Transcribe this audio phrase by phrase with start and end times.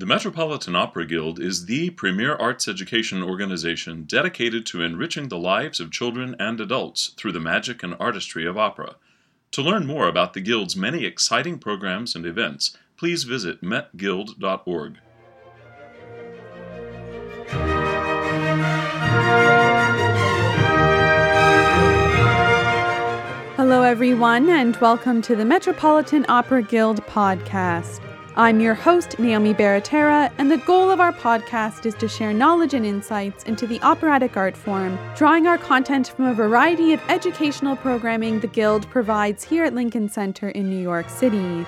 [0.00, 5.78] The Metropolitan Opera Guild is the premier arts education organization dedicated to enriching the lives
[5.78, 8.94] of children and adults through the magic and artistry of opera.
[9.50, 14.96] To learn more about the Guild's many exciting programs and events, please visit metguild.org.
[23.58, 28.09] Hello, everyone, and welcome to the Metropolitan Opera Guild podcast.
[28.36, 32.74] I'm your host, Naomi Baratera, and the goal of our podcast is to share knowledge
[32.74, 37.74] and insights into the operatic art form, drawing our content from a variety of educational
[37.74, 41.66] programming the Guild provides here at Lincoln Center in New York City.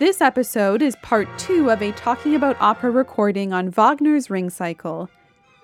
[0.00, 5.08] This episode is part two of a Talking About Opera recording on Wagner's Ring Cycle.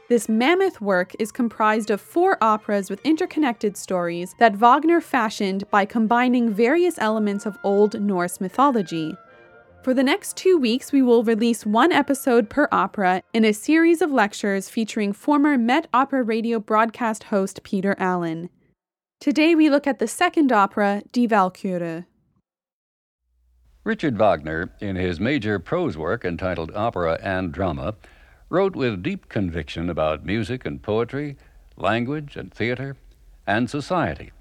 [0.08, 5.84] This mammoth work is comprised of four operas with interconnected stories that Wagner fashioned by
[5.84, 9.16] combining various elements of Old Norse mythology.
[9.86, 14.02] For the next two weeks, we will release one episode per opera in a series
[14.02, 18.50] of lectures featuring former Met Opera radio broadcast host Peter Allen.
[19.20, 22.06] Today, we look at the second opera, Die Walküre.
[23.84, 27.94] Richard Wagner, in his major prose work entitled Opera and Drama,
[28.48, 31.36] wrote with deep conviction about music and poetry,
[31.76, 32.96] language and theater,
[33.46, 34.32] and society,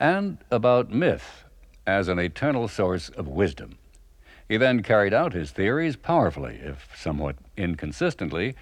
[0.00, 1.44] and about myth
[1.86, 3.76] as an eternal source of wisdom.
[4.48, 8.54] He then carried out his theories powerfully, if somewhat inconsistently,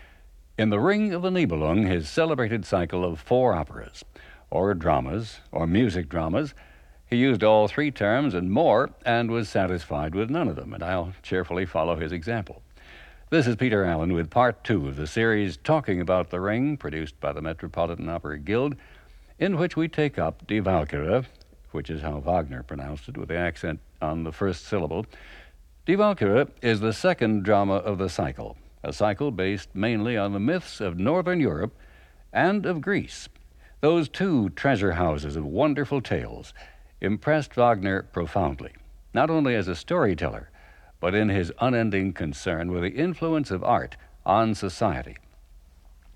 [0.56, 4.04] in The Ring of the Nibelung, his celebrated cycle of four operas,
[4.50, 6.54] or dramas, or music dramas.
[7.06, 10.82] He used all three terms and more, and was satisfied with none of them, and
[10.82, 12.62] I'll cheerfully follow his example.
[13.28, 17.20] This is Peter Allen with part two of the series Talking About the Ring, produced
[17.20, 18.76] by the Metropolitan Opera Guild,
[19.38, 21.26] in which we take up Die Walküre,
[21.72, 25.04] which is how Wagner pronounced it with the accent on the first syllable,
[25.86, 30.40] Die Walküre is the second drama of the cycle, a cycle based mainly on the
[30.40, 31.76] myths of Northern Europe
[32.32, 33.28] and of Greece.
[33.82, 36.54] Those two treasure houses of wonderful tales
[37.02, 38.72] impressed Wagner profoundly,
[39.12, 40.48] not only as a storyteller,
[41.00, 45.18] but in his unending concern with the influence of art on society.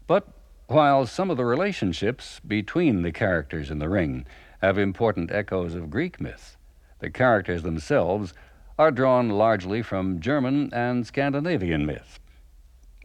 [0.07, 0.29] But
[0.69, 4.25] while some of the relationships between the characters in the ring
[4.63, 6.57] have important echoes of Greek myth,
[7.01, 8.33] the characters themselves
[8.79, 12.21] are drawn largely from German and Scandinavian myth.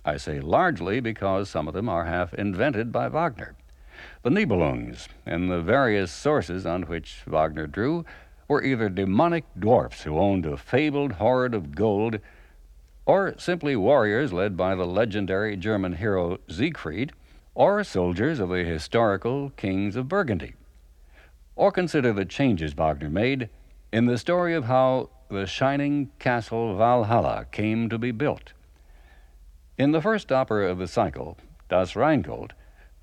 [0.06, 3.56] I say largely because some of them are half invented by Wagner.
[4.22, 8.06] The Nibelungs and the various sources on which Wagner drew
[8.48, 12.20] were either demonic dwarfs who owned a fabled hoard of gold,
[13.06, 17.14] or simply warriors led by the legendary German hero Siegfried,
[17.56, 20.54] or soldiers of the historical kings of Burgundy.
[21.56, 23.50] Or consider the changes Wagner made
[23.92, 28.54] in the story of how the shining castle Valhalla came to be built.
[29.80, 31.38] In the first opera of the cycle,
[31.70, 32.54] Das Rheingold,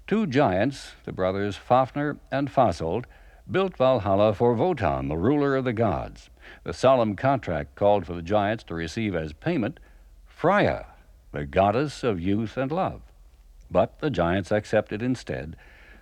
[0.06, 3.04] two giants, the brothers Fafner and Fasolt,
[3.50, 6.30] built Valhalla for Wotan, the ruler of the gods.
[6.62, 9.80] The solemn contract called for the giants to receive as payment
[10.24, 10.86] Freya,
[11.32, 13.02] the goddess of youth and love.
[13.70, 15.56] But the giants accepted instead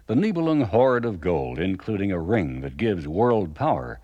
[0.06, 4.00] the Nibelung hoard of gold, including a ring that gives world power,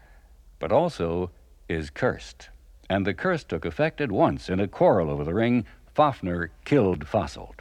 [0.59, 1.31] but also
[1.69, 2.51] is cursed.
[2.89, 4.49] And the curse took effect at once.
[4.49, 5.65] In a quarrel over the ring,
[5.97, 7.61] Fafner killed Fasolt.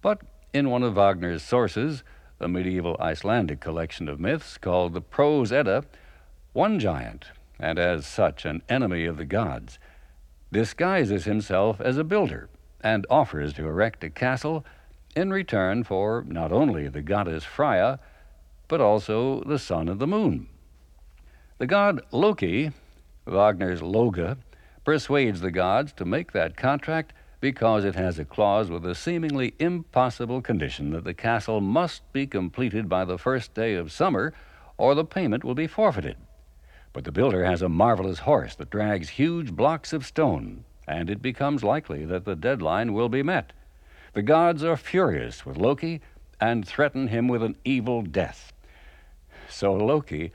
[0.00, 0.22] But
[0.52, 2.02] in one of Wagner's sources,
[2.40, 5.84] a medieval Icelandic collection of myths called the Prose Edda,
[6.52, 7.26] one giant,
[7.58, 9.78] and as such an enemy of the gods,
[10.52, 12.48] disguises himself as a builder
[12.80, 14.64] and offers to erect a castle
[15.16, 17.98] in return for not only the goddess Freya,
[18.68, 20.48] but also the sun and the moon.
[21.58, 22.72] The god Loki
[23.26, 24.36] Wagner's Loge
[24.84, 29.54] persuades the gods to make that contract because it has a clause with a seemingly
[29.58, 34.32] impossible condition that the castle must be completed by the first day of summer
[34.76, 36.16] or the payment will be forfeited.
[36.92, 41.20] But the builder has a marvelous horse that drags huge blocks of stone, and it
[41.20, 43.52] becomes likely that the deadline will be met.
[44.12, 46.00] The gods are furious with Loki
[46.40, 48.52] and threaten him with an evil death.
[49.48, 50.32] So Loki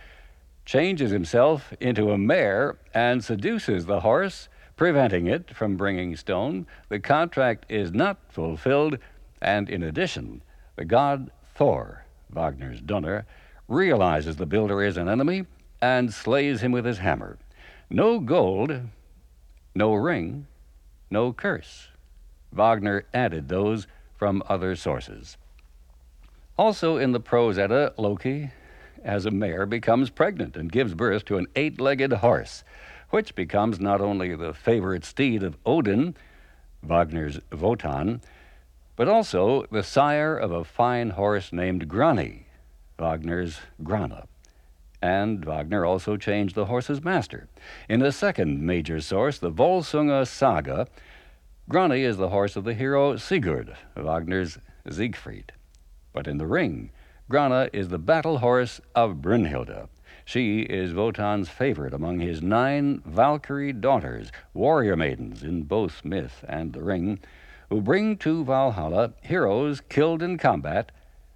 [0.69, 6.67] changes himself into a mare and seduces the horse, preventing it from bringing stone.
[6.89, 8.99] The contract is not fulfilled,
[9.41, 10.43] and in addition,
[10.75, 13.25] the god Thor, Wagner's Donner,
[13.67, 15.47] realizes the builder is an enemy
[15.81, 17.39] and slays him with his hammer.
[17.89, 18.79] No gold,
[19.73, 20.45] no ring,
[21.09, 21.87] no curse.
[22.51, 25.35] Wagner added those from other sources.
[26.59, 28.51] Also in the prose Edda, Loki
[29.03, 32.63] as a mare becomes pregnant and gives birth to an eight legged horse,
[33.09, 36.15] which becomes not only the favorite steed of Odin,
[36.83, 38.21] Wagner's Wotan,
[38.95, 42.47] but also the sire of a fine horse named Grani,
[42.97, 44.23] Wagner's Grane.
[45.01, 47.47] And Wagner also changed the horse's master.
[47.87, 50.87] In the second major source, the Volsunga Saga,
[51.69, 54.57] Grani is the horse of the hero Sigurd, Wagner's
[54.89, 55.53] Siegfried.
[56.11, 56.91] But in the ring,
[57.29, 59.87] Grane is the battle horse of Brünnhilde.
[60.25, 66.73] She is Wotan's favorite among his nine Valkyrie daughters, warrior maidens in both myth and
[66.73, 67.19] the ring,
[67.69, 70.91] who bring to Valhalla heroes killed in combat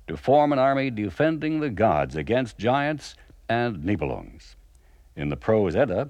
[0.08, 3.14] to form an army defending the gods against giants
[3.48, 4.56] and Nibelungs.
[5.16, 6.10] In the prose Edda,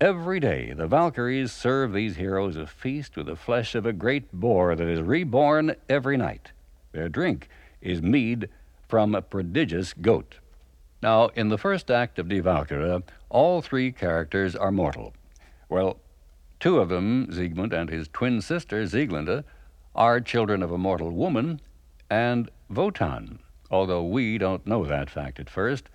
[0.00, 4.30] every day the Valkyries serve these heroes a feast with the flesh of a great
[4.32, 6.52] boar that is reborn every night.
[6.92, 7.48] Their drink
[7.80, 8.50] is mead
[8.88, 10.36] from a prodigious goat.
[11.02, 15.12] Now, in the first act of Walküre, all three characters are mortal.
[15.68, 15.98] Well,
[16.60, 19.44] two of them, Siegmund and his twin sister, Sieglinde,
[19.94, 21.60] are children of a mortal woman,
[22.10, 23.38] and Wotan,
[23.70, 25.88] although we don't know that fact at first,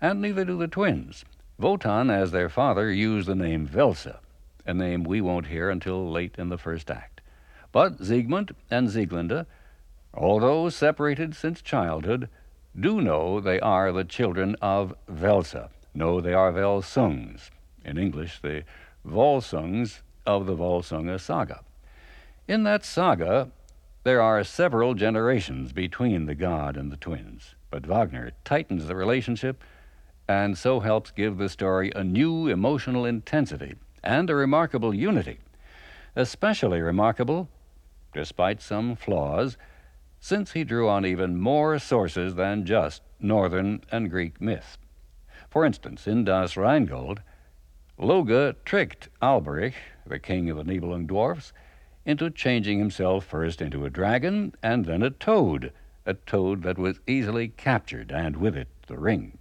[0.00, 1.24] and neither do the twins.
[1.58, 4.18] Wotan, as their father, used the name Wälse,
[4.66, 7.20] a name we won't hear until late in the first act.
[7.72, 9.46] But Siegmund and Sieglinde,
[10.18, 12.28] although separated since childhood,
[12.78, 15.68] do know they are the children of Wälse.
[15.94, 17.50] Know they are Volsungs.
[17.84, 18.64] In English, the
[19.06, 21.60] Volsungs of the Volsunga saga.
[22.46, 23.50] In that saga,
[24.04, 29.62] there are several generations between the god and the twins, but Wagner tightens the relationship
[30.28, 35.38] and so helps give the story a new emotional intensity and a remarkable unity.
[36.14, 37.48] Especially remarkable,
[38.12, 39.56] despite some flaws,
[40.20, 44.76] since he drew on even more sources than just Northern and Greek myth.
[45.48, 47.22] For instance, in Das Rheingold,
[47.96, 49.74] Loge tricked Alberich,
[50.06, 51.52] the king of the Nibelung dwarfs,
[52.04, 55.72] into changing himself first into a dragon and then a toad,
[56.04, 59.38] a toad that was easily captured, and with it the ring.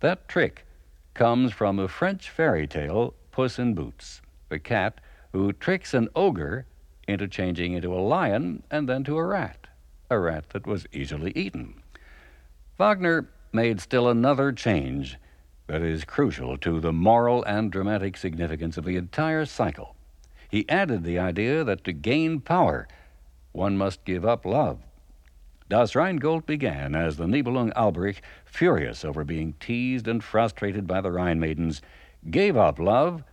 [0.00, 0.66] That trick
[1.14, 5.00] comes from a French fairy tale, Puss in Boots, the cat
[5.32, 6.66] who tricks an ogre
[7.08, 9.65] into changing into a lion and then to a rat
[10.10, 11.82] a rat that was easily eaten.
[12.78, 15.16] Wagner made still another change
[15.66, 19.96] that is crucial to the moral and dramatic significance of the entire cycle.
[20.48, 22.86] He added the idea that to gain power,
[23.52, 24.80] one must give up love.
[25.68, 31.10] Das Rheingold began as the Nibelung Alberich, furious over being teased and frustrated by the
[31.10, 31.82] Rhine maidens,
[32.30, 33.24] gave up love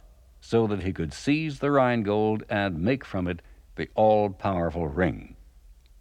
[0.41, 3.41] so that he could seize the Rheingold and make from it
[3.75, 5.32] the all powerful ring.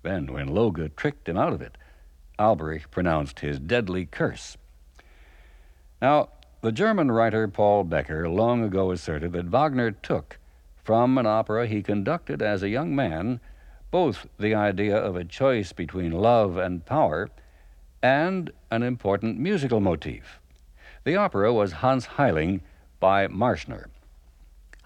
[0.02, 1.78] Then, when Loge tricked him out of it,
[2.38, 4.56] Alberich pronounced his deadly curse.
[6.00, 10.38] Now, the German writer Paul Bekker long ago asserted that Wagner took
[10.82, 13.40] from an opera he conducted as a young man
[13.90, 17.28] both the idea of a choice between love and power
[18.02, 20.40] and an important musical motif.
[21.04, 22.60] The opera was Hans Heiling
[22.98, 23.86] by Marschner.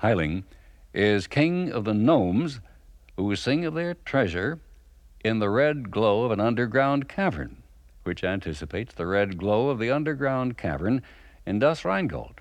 [0.02, 0.44] Heiling
[0.92, 2.60] is king of the gnomes
[3.16, 4.58] who sing of their treasure
[5.26, 7.56] in the red glow of an underground cavern,
[8.04, 11.02] which anticipates the red glow of the underground cavern
[11.44, 12.40] in Das Rheingold.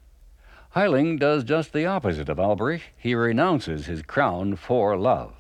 [0.76, 2.84] Heiling does just the opposite of Alberich.
[2.96, 5.34] He renounces his crown for love.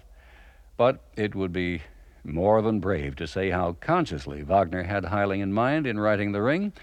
[0.75, 1.83] But it would be
[2.23, 6.41] more than brave to say how consciously Wagner had Heiling in mind in writing The
[6.41, 6.73] Ring.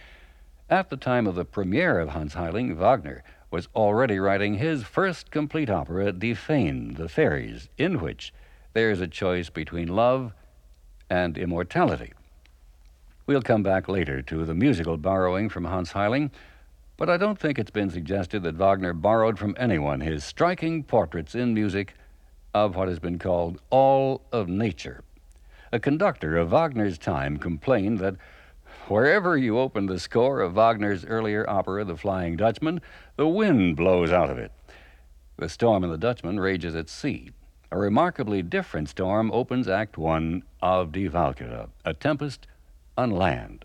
[0.71, 5.33] At the time of the premiere of Hans Heiling, Wagner was already writing his first
[5.33, 8.33] complete opera, Die Feen, The Fairies, in which
[8.75, 10.33] there is a choice between love
[11.11, 12.13] and immortality.
[13.27, 16.31] We'll come back later to the musical borrowing from Hans Heiling,
[16.97, 21.35] but I don't think it's been suggested that Wagner borrowed from anyone his striking portraits
[21.35, 21.95] in music
[22.55, 25.03] of what has been called all of nature.
[25.73, 28.17] A conductor of Wagner's time complained that
[28.89, 32.81] wherever you open the score of Wagner's earlier opera, The Flying Dutchman,
[33.17, 34.53] the wind blows out of it.
[35.39, 37.31] The storm in The Dutchman rages at sea.
[37.73, 42.47] A remarkably different storm opens Act One of Die Walküre, a tempest
[42.99, 43.65] on land.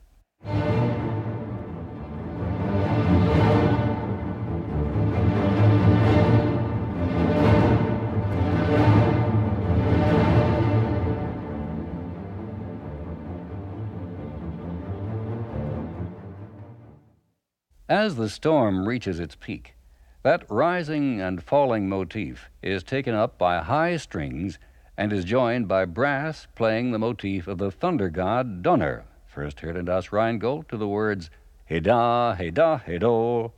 [17.89, 19.76] As the storm reaches its peak,
[20.23, 24.59] that rising and falling motif is taken up by high strings
[24.97, 29.77] and is joined by brass playing the motif of the thunder god Donner, first heard
[29.77, 31.29] in Das Rheingold to the words
[31.69, 33.51] Heda, Heda, Hedo,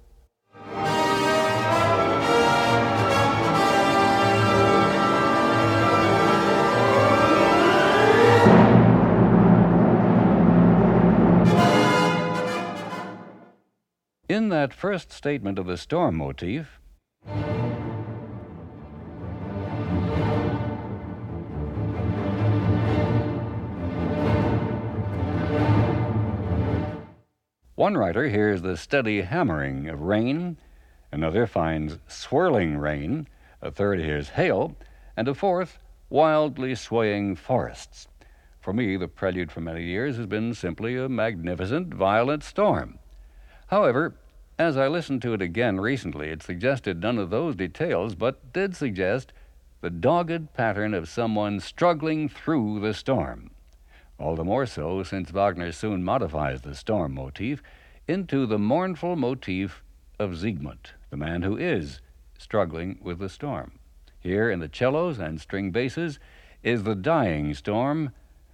[14.47, 16.79] that first statement of the storm motif,
[27.75, 30.57] One writer hears the steady hammering of rain,
[31.13, 33.27] another finds swirling rain,
[33.61, 34.75] a third hears hail,
[35.15, 35.79] and a fourth,
[36.09, 38.07] wildly swaying forests.
[38.59, 42.99] For me, the prelude for many years has been simply a magnificent, violent storm.
[43.67, 44.15] However,
[44.59, 48.75] as I listened to it again recently, it suggested none of those details, but did
[48.75, 49.33] suggest
[49.81, 53.49] the dogged pattern of someone struggling through the storm
[54.19, 57.63] all the more so since Wagner soon modifies the storm motif
[58.07, 59.81] into the mournful motif
[60.19, 62.01] of Siegmund, the man who is
[62.37, 63.79] struggling with the storm.
[64.19, 66.19] Here in the cellos and string basses
[66.61, 68.11] is the dying storm,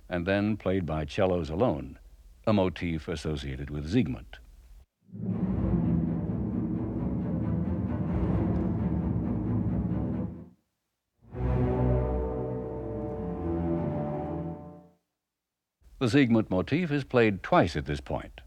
[0.08, 1.98] and then played by cellos alone,
[2.46, 4.38] a motif associated with Siegmund.
[15.98, 18.42] The Siegmund motif is played twice at this point.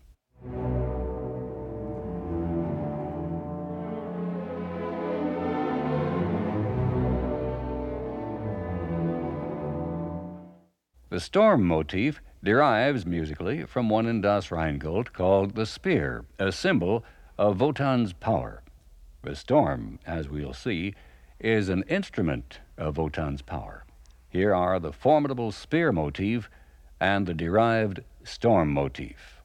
[11.09, 17.03] The storm motif derives musically from one in Das Rheingold called the spear, a symbol
[17.39, 18.63] of Wotan's power.
[19.23, 20.95] The storm, as we'll see,
[21.41, 23.87] is an instrument of Wotan's power.
[24.29, 26.51] Here are the formidable spear motif
[27.01, 29.39] and the derived storm motif.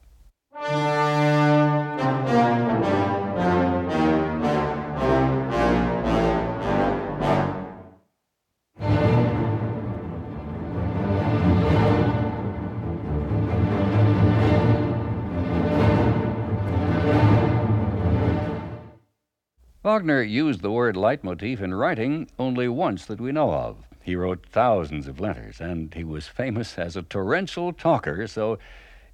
[19.84, 23.84] Wagner used the word leitmotif in writing only once that we know of.
[24.04, 28.58] He wrote thousands of letters, and he was famous as a torrential talker, so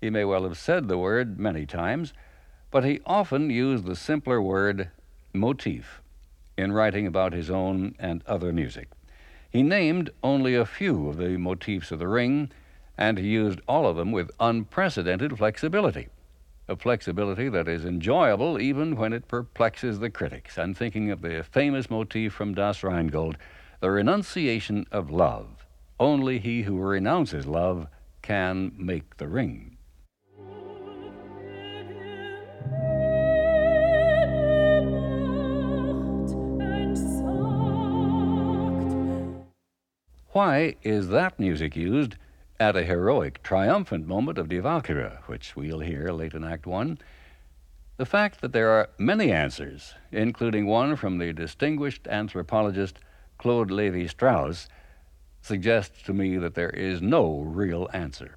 [0.00, 2.12] he may well have said the word many times,
[2.72, 4.90] but he often used the simpler word
[5.32, 6.02] motif
[6.58, 8.88] in writing about his own and other music.
[9.48, 12.50] He named only a few of the motifs of the ring,
[12.98, 16.08] and he used all of them with unprecedented flexibility.
[16.66, 20.58] A flexibility that is enjoyable even when it perplexes the critics.
[20.58, 23.36] I'm thinking of the famous motif from Das Rheingold
[23.80, 25.66] the renunciation of love.
[25.98, 27.86] Only he who renounces love
[28.20, 29.78] can make the ring.
[40.32, 42.16] Why is that music used
[42.60, 46.98] at a heroic, triumphant moment of Die Walküre, which we'll hear late in Act One?
[47.96, 53.00] The fact that there are many answers, including one from the distinguished anthropologist
[53.40, 54.68] Claude Levi Strauss
[55.40, 58.36] suggests to me that there is no real answer.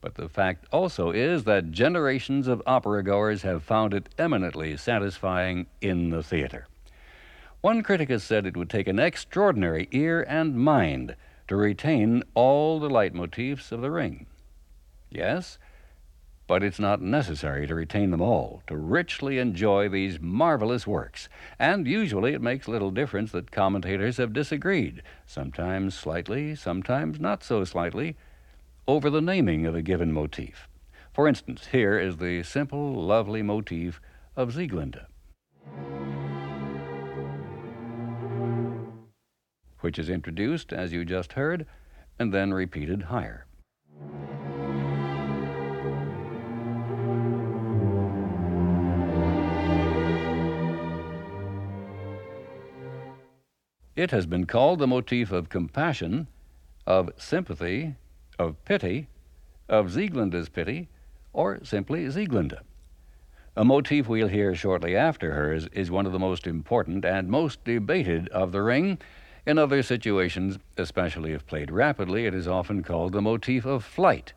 [0.00, 5.68] But the fact also is that generations of opera goers have found it eminently satisfying
[5.80, 6.66] in the theater.
[7.60, 11.14] One critic has said it would take an extraordinary ear and mind
[11.46, 14.26] to retain all the leitmotifs of the ring.
[15.08, 15.56] Yes,
[16.52, 21.30] but it's not necessary to retain them all to richly enjoy these marvelous works.
[21.58, 27.64] And usually it makes little difference that commentators have disagreed, sometimes slightly, sometimes not so
[27.64, 28.18] slightly,
[28.86, 30.68] over the naming of a given motif.
[31.14, 33.98] For instance, here is the simple, lovely motif
[34.36, 35.06] of Sieglinde,
[39.80, 41.64] which is introduced, as you just heard,
[42.18, 43.46] and then repeated higher.
[54.02, 56.26] It has been called the motif of compassion,
[56.88, 57.94] of sympathy,
[58.36, 59.06] of pity,
[59.68, 60.88] of Sieglinde's pity,
[61.32, 62.58] or simply Sieglinde.
[63.54, 67.62] A motif we'll hear shortly after hers is one of the most important and most
[67.62, 68.98] debated of the ring.
[69.46, 74.32] In other situations, especially if played rapidly, it is often called the motif of flight.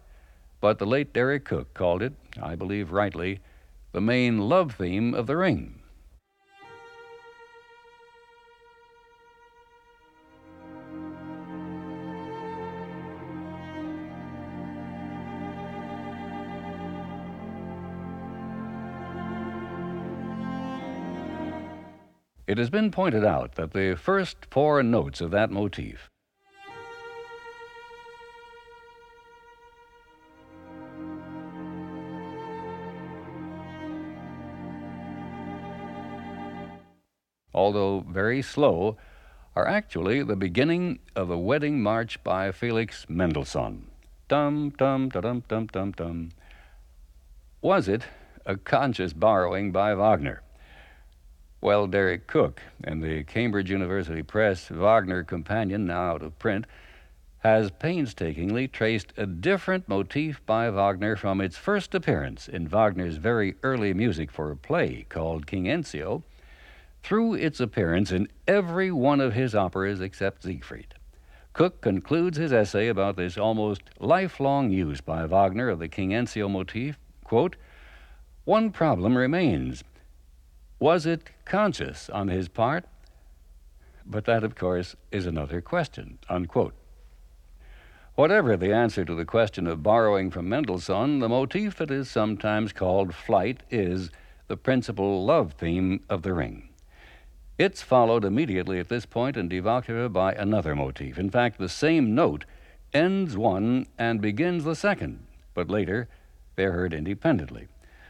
[0.61, 3.39] But the late Deryck Cooke called it, I believe rightly,
[3.93, 5.81] the main love theme of the ring.
[22.47, 26.09] It has been pointed out that the first four notes of that motif
[37.55, 38.97] although very slow,
[39.55, 43.87] are actually the beginning of a wedding march by Felix Mendelssohn.
[44.27, 46.31] Dum, dum, dum, dum, dum, dum.
[47.61, 48.03] Was it
[48.45, 50.41] a conscious borrowing by Wagner?
[51.65, 56.65] Well, Deryck Cooke, in the Cambridge University Press Wagner Companion, now out of print,
[57.39, 63.55] has painstakingly traced a different motif by Wagner from its first appearance in Wagner's very
[63.63, 66.21] early music for a play called King Enzio
[67.01, 70.93] through its appearance in every one of his operas except Siegfried.
[71.53, 76.47] Cooke concludes his essay about this almost lifelong use by Wagner of the King Enzio
[76.47, 77.55] motif, quote,
[78.43, 79.83] One problem remains.
[80.79, 82.85] Was it conscious on his part?
[84.05, 86.73] But that, of course, is another question, unquote.
[88.15, 92.71] Whatever the answer to the question of borrowing from Mendelssohn, the motif that is sometimes
[92.71, 94.11] called flight is
[94.47, 96.69] the principal love theme of The Ring.
[97.57, 101.17] It's followed immediately at this point in Die by another motif.
[101.17, 102.45] In fact, the same note
[102.93, 106.07] ends one and begins the second, but later
[106.55, 107.67] they're heard independently.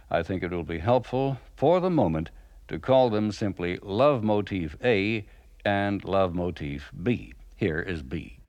[0.10, 2.32] I think it will be helpful for the moment
[2.68, 5.26] to call them simply love motif A
[5.64, 7.34] and love motif B.
[7.56, 8.40] Here is B.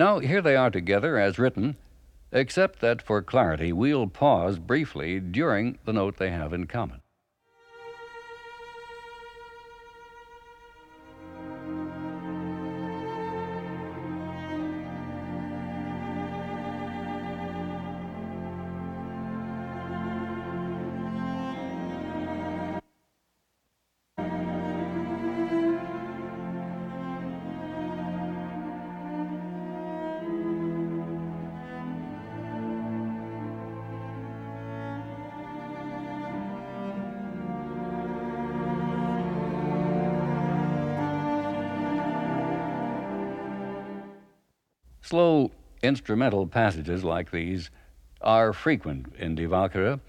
[0.00, 1.76] Now, here they are together as written,
[2.32, 7.02] except that for clarity we'll pause briefly during the note they have in common.
[45.82, 47.70] Instrumental passages like these
[48.20, 50.00] are frequent in Die Walküre,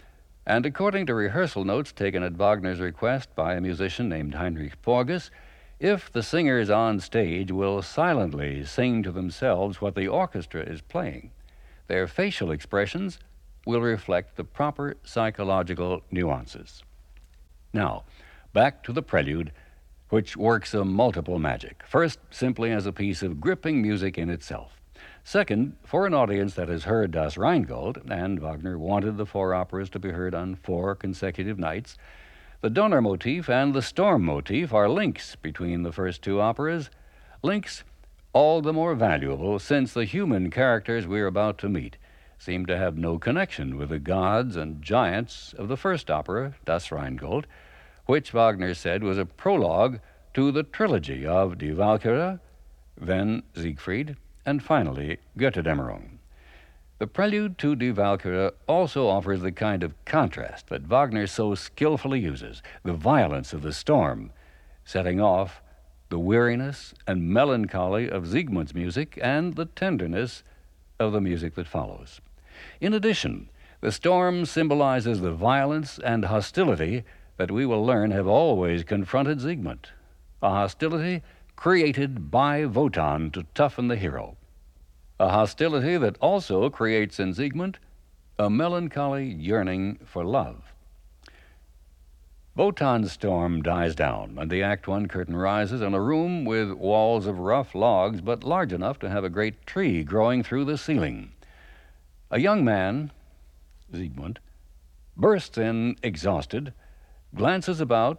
[0.46, 5.32] and according to rehearsal notes taken at Wagner's request by a musician named Heinrich Porges,
[5.80, 11.32] if the singers on stage will silently sing to themselves what the orchestra is playing,
[11.88, 13.20] their facial expressions
[13.66, 16.84] will reflect the proper psychological nuances.
[17.74, 18.04] Now,
[18.54, 19.52] back to the prelude,
[20.10, 21.84] which works a multiple magic.
[21.88, 24.81] First, simply as a piece of gripping music in itself.
[25.24, 29.90] Second, for an audience that has heard Das Rheingold, and Wagner wanted the four operas
[29.92, 31.98] to be heard on four consecutive nights,
[32.62, 36.90] the Donner motif and the Storm motif are links between the first two operas,
[37.44, 37.84] links
[38.34, 41.98] all the more valuable since the human characters we're about to meet
[42.42, 46.92] seem to have no connection with the gods and giants of the first opera, Das
[46.92, 47.46] Rheingold,
[48.08, 50.00] which Wagner said was a prologue
[50.34, 52.40] to the trilogy of Die Walküre,
[53.00, 56.18] then Siegfried, and finally, Götterdämmerung.
[57.00, 62.20] The prelude to Die Walküre also offers the kind of contrast that Wagner so skillfully
[62.20, 64.32] uses the violence of the storm,
[64.86, 65.62] setting off
[66.10, 70.44] the weariness and melancholy of Siegmund's music and the tenderness
[71.00, 72.22] of the music that follows.
[72.80, 73.50] In addition,
[73.80, 77.04] the storm symbolizes the violence and hostility
[77.38, 79.90] that we will learn have always confronted Siegmund,
[80.44, 81.24] a hostility
[81.62, 84.36] created by Wotan to toughen the hero.
[85.20, 87.78] A hostility that also creates in Siegmund
[88.40, 90.74] a melancholy yearning for love.
[92.56, 97.28] Wotan's storm dies down, and the Act One curtain rises in a room with walls
[97.28, 101.32] of rough logs, but large enough to have a great tree growing through the ceiling.
[102.32, 103.12] A young man,
[103.94, 104.40] Siegmund,
[105.16, 106.74] bursts in exhausted,
[107.36, 108.18] glances about,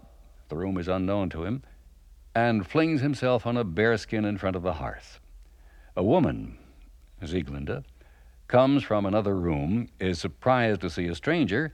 [0.48, 1.64] the room is unknown to him,
[2.34, 5.20] and flings himself on a bearskin in front of the hearth.
[5.96, 6.58] A woman,
[7.22, 7.84] Sieglinde,
[8.48, 11.72] comes from another room, is surprised to see a stranger,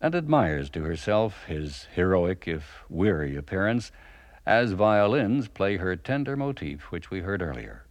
[0.00, 3.92] and admires to herself his heroic, if weary, appearance
[4.46, 7.84] as violins play her tender motif, which we heard earlier.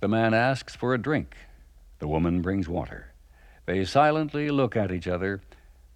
[0.00, 1.36] The man asks for a drink.
[2.00, 3.12] The woman brings water.
[3.66, 5.40] They silently look at each other,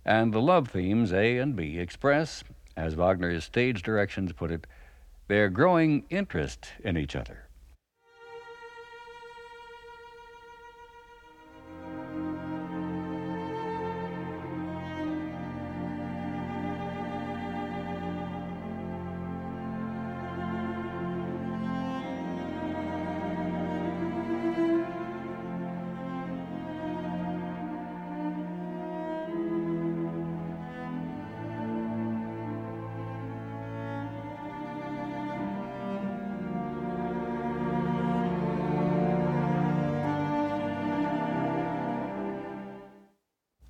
[0.06, 2.44] and the love themes A and B express,
[2.76, 4.66] as Wagner's stage directions put it,
[5.26, 7.45] their growing interest in each other.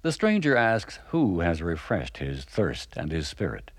[0.06, 3.72] The stranger asks who has refreshed his thirst and his spirit.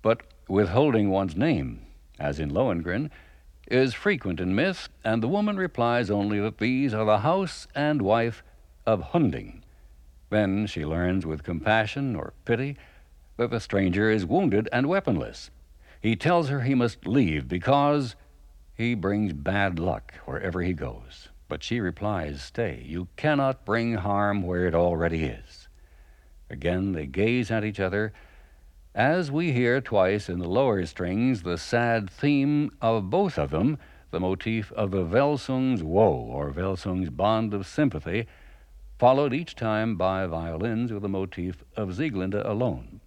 [0.00, 1.84] But withholding one's name,
[2.18, 3.10] as in Lohengrin,
[3.66, 8.00] is frequent in myth, and the woman replies only that these are the house and
[8.00, 8.42] wife
[8.86, 9.62] of Hunding.
[10.30, 12.78] Then she learns with compassion or pity
[13.36, 15.50] that the stranger is wounded and weaponless.
[16.00, 18.16] He tells her he must leave because
[18.72, 21.28] he brings bad luck wherever he goes.
[21.48, 25.57] But she replies, Stay, you cannot bring harm where it already is.
[26.50, 28.12] Again they gaze at each other
[28.94, 33.78] as we hear twice in the lower strings the sad theme of both of them,
[34.10, 38.26] the motif of the Wälsung's woe, or Wälsung's bond of sympathy,
[38.98, 43.00] followed each time by violins with the motif of Sieglinde alone.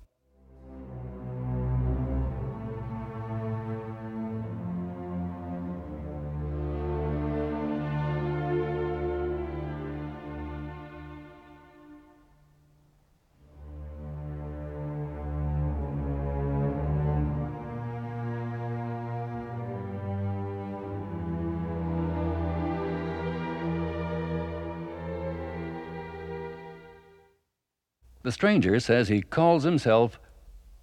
[28.32, 30.18] The stranger says he calls himself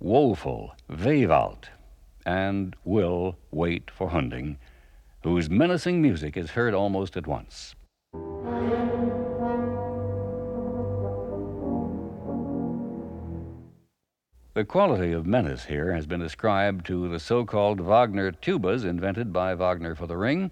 [0.01, 1.71] Woeful Wehwalt
[2.27, 4.59] and will wait for Hunding,
[5.23, 7.75] whose menacing music is heard almost at once.
[14.53, 19.33] The quality of menace here has been ascribed to the so called Wagner tubas invented
[19.33, 20.51] by Wagner for the ring,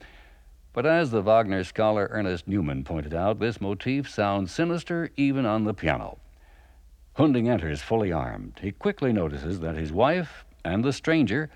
[0.72, 5.64] but as the Wagner scholar Ernest Newman pointed out, this motif sounds sinister even on
[5.64, 6.16] the piano.
[7.16, 8.58] Hunding enters fully armed.
[8.60, 11.48] He quickly notices that his wife and the stranger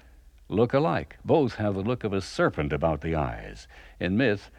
[0.48, 1.18] look alike.
[1.22, 3.68] Both have the look of a serpent about the eyes.
[4.00, 4.50] In myth,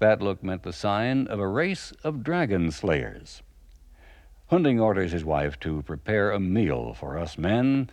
[0.00, 3.42] that look meant the sign of a race of dragon slayers.
[4.48, 7.88] Hunding orders his wife to prepare a meal for us men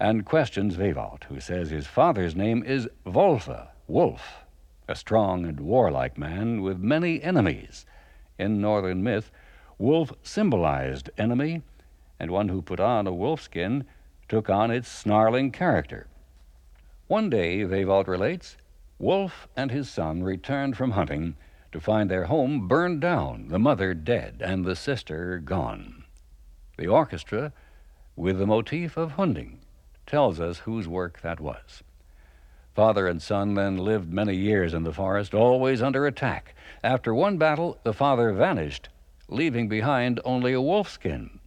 [0.00, 3.50] and questions Wehwalt, who says his father's name is Wolfe,
[3.86, 4.46] Wolf,
[4.88, 7.84] a strong and warlike man with many enemies.
[8.38, 9.30] In northern myth,
[9.76, 11.60] Wolf symbolized enemy
[12.20, 13.84] and one who put on a wolfskin
[14.28, 16.06] took on its snarling character.
[17.08, 18.56] One day, Wehwalt relates,
[19.00, 21.34] Wolf and his son returned from hunting
[21.72, 26.04] to find their home burned down, the mother dead, and the sister gone.
[26.76, 27.52] The orchestra,
[28.14, 29.60] with the motif of Hunding,
[30.06, 31.82] tells us whose work that was.
[32.74, 36.54] Father and son then lived many years in the forest, always under attack.
[36.84, 38.88] After one battle, the father vanished,
[39.28, 41.39] leaving behind only a wolfskin.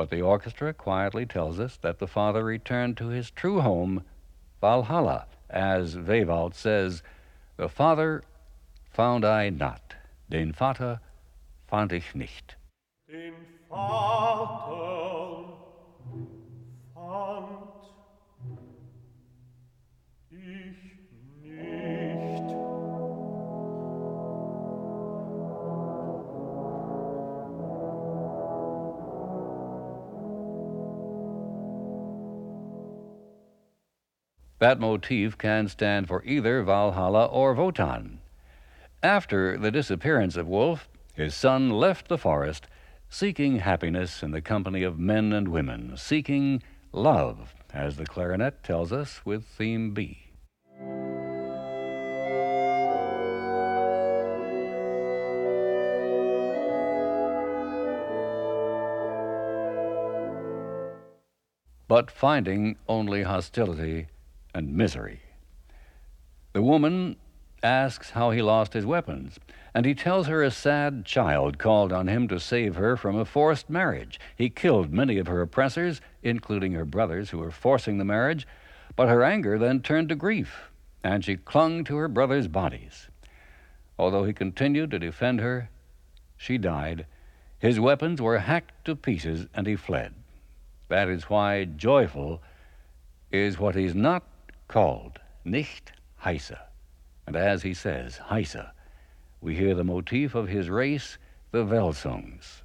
[0.00, 4.04] But the orchestra quietly tells us that the father returned to his true home,
[4.58, 5.26] Valhalla.
[5.50, 7.02] As Wehwalt says,
[7.58, 8.22] The Father
[8.90, 9.96] found I not,
[10.30, 11.00] den Vater
[11.68, 12.56] fand ich nicht.
[13.10, 13.34] Den
[13.68, 15.44] Vater
[16.94, 17.69] fand
[34.60, 38.20] That motif can stand for either Valhalla or Wotan.
[39.02, 42.66] After the disappearance of Wolf, his son left the forest,
[43.08, 48.92] seeking happiness in the company of men and women, seeking love, as the clarinet tells
[48.92, 50.26] us with theme B.
[61.88, 64.08] But finding only hostility
[64.54, 65.20] and misery.
[66.52, 67.16] The woman
[67.62, 69.38] asks how he lost his weapons,
[69.74, 73.24] and he tells her a sad child called on him to save her from a
[73.24, 74.18] forced marriage.
[74.36, 78.46] He killed many of her oppressors, including her brothers who were forcing the marriage,
[78.96, 80.70] but her anger then turned to grief,
[81.04, 83.08] and she clung to her brothers' bodies.
[83.98, 85.68] Although he continued to defend her,
[86.36, 87.06] she died.
[87.58, 90.14] His weapons were hacked to pieces, and he fled.
[90.88, 92.42] That is why joyful
[93.30, 94.24] is what he's not
[94.70, 96.56] called Nicht Heise.
[97.26, 98.70] And as he says, Heise,
[99.40, 101.18] we hear the motif of his race,
[101.50, 102.62] the Wälsungs.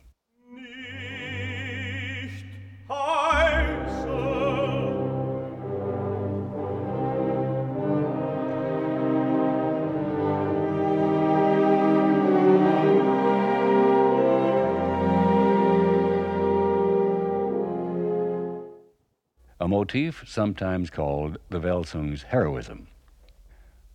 [19.66, 22.88] A motif sometimes called the Wälsung's heroism.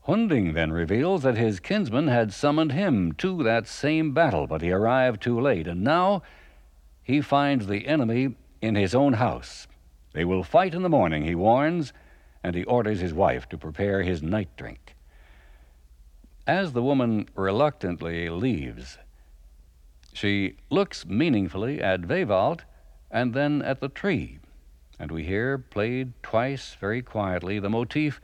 [0.01, 4.73] Hunding then reveals that his kinsman had summoned him to that same battle, but he
[4.73, 6.25] arrived too late, and now
[7.05, 9.69] he finds the enemy in his own house.
[10.13, 11.93] They will fight in the morning, he warns,
[12.43, 14.97] and he orders his wife to prepare his night drink.
[16.49, 18.99] As the woman reluctantly leaves,
[20.13, 22.63] she looks meaningfully at Wehwalt
[23.09, 24.40] and then at the tree,
[25.01, 28.21] and we hear, played twice very quietly, the motif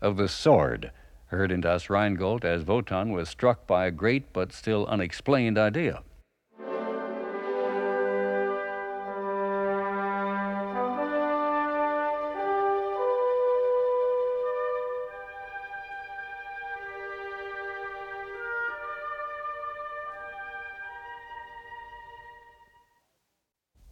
[0.00, 0.92] of the sword,
[1.26, 6.04] heard in Das Rheingold as Wotan was struck by a great but still unexplained idea.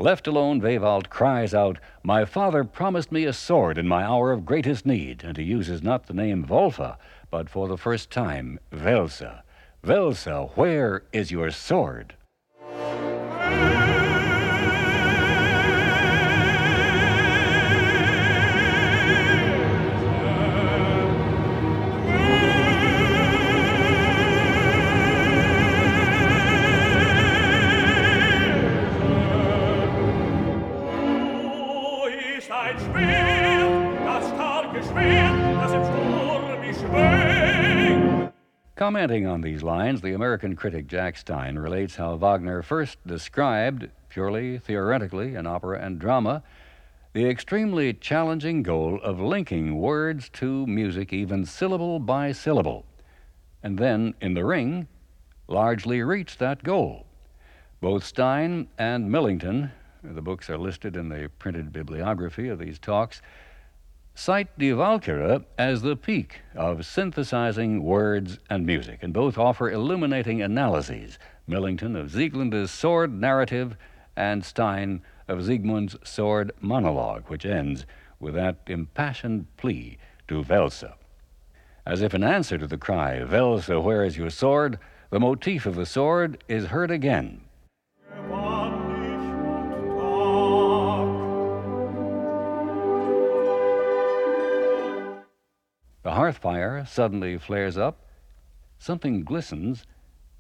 [0.00, 4.46] Left alone, Wehwalt cries out, My father promised me a sword in my hour of
[4.46, 6.96] greatest need, and he uses not the name Wolfe,
[7.32, 9.42] but for the first time, Wälse.
[9.82, 12.14] Wälse, where is your sword?
[38.74, 44.56] Commenting on these lines, the American critic Jack Stein relates how Wagner first described, purely
[44.58, 46.42] theoretically, in opera and drama,
[47.12, 52.86] the extremely challenging goal of linking words to music, even syllable by syllable,
[53.62, 54.88] and then, in the ring,
[55.48, 57.04] largely reached that goal.
[57.82, 59.70] Both Stein and Millington,
[60.02, 63.20] the books are listed in the printed bibliography of these talks,
[64.14, 70.42] cite Die Walküre as the peak of synthesizing words and music, and both offer illuminating
[70.42, 73.76] analyses Millington of Sieglinde's sword narrative
[74.16, 77.86] and Stein of Siegmund's sword monologue, which ends
[78.20, 80.92] with that impassioned plea to Wälse.
[81.86, 84.78] As if in answer to the cry, Wälse, where is your sword?
[85.10, 87.40] the motif of the sword is heard again
[96.08, 97.98] The hearth fire suddenly flares up.
[98.78, 99.84] Something glistens.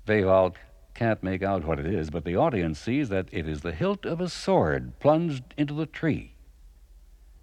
[0.06, 0.54] Wehwalt
[0.94, 4.06] can't make out what it is, but the audience sees that it is the hilt
[4.06, 6.32] of a sword plunged into the tree.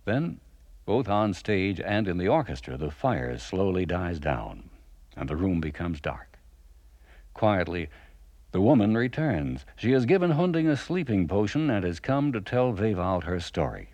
[0.05, 0.39] Then,
[0.88, 4.71] both on stage and in the orchestra, the fire slowly dies down,
[5.15, 6.39] and the room becomes dark.
[7.35, 7.89] Quietly,
[8.53, 9.67] the woman returns.
[9.75, 13.89] She has given Hunding a sleeping potion and has come to tell Wehwalt her story.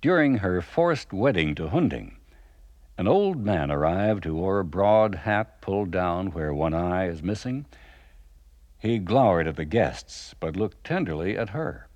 [0.00, 2.17] During her forced wedding to Hunding,
[2.98, 7.22] an old man arrived who wore a broad hat pulled down where one eye is
[7.22, 7.64] missing.
[8.76, 11.86] He glowered at the guests, but looked tenderly at her.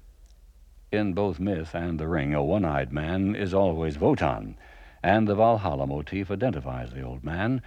[0.93, 4.57] In both myth and the ring, a one eyed man is always Wotan,
[5.03, 7.63] and the Valhalla motif identifies the old man,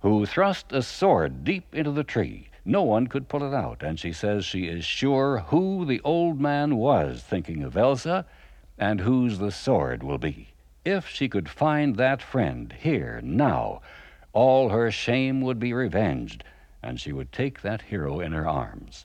[0.00, 2.48] who thrust a sword deep into the tree.
[2.64, 6.40] No one could pull it out, and she says she is sure who the old
[6.40, 8.26] man was, thinking of Elsa,
[8.76, 10.49] and whose the sword will be.
[10.84, 13.82] If she could find that friend here, now,
[14.32, 16.42] all her shame would be revenged,
[16.82, 19.04] and she would take that hero in her arms.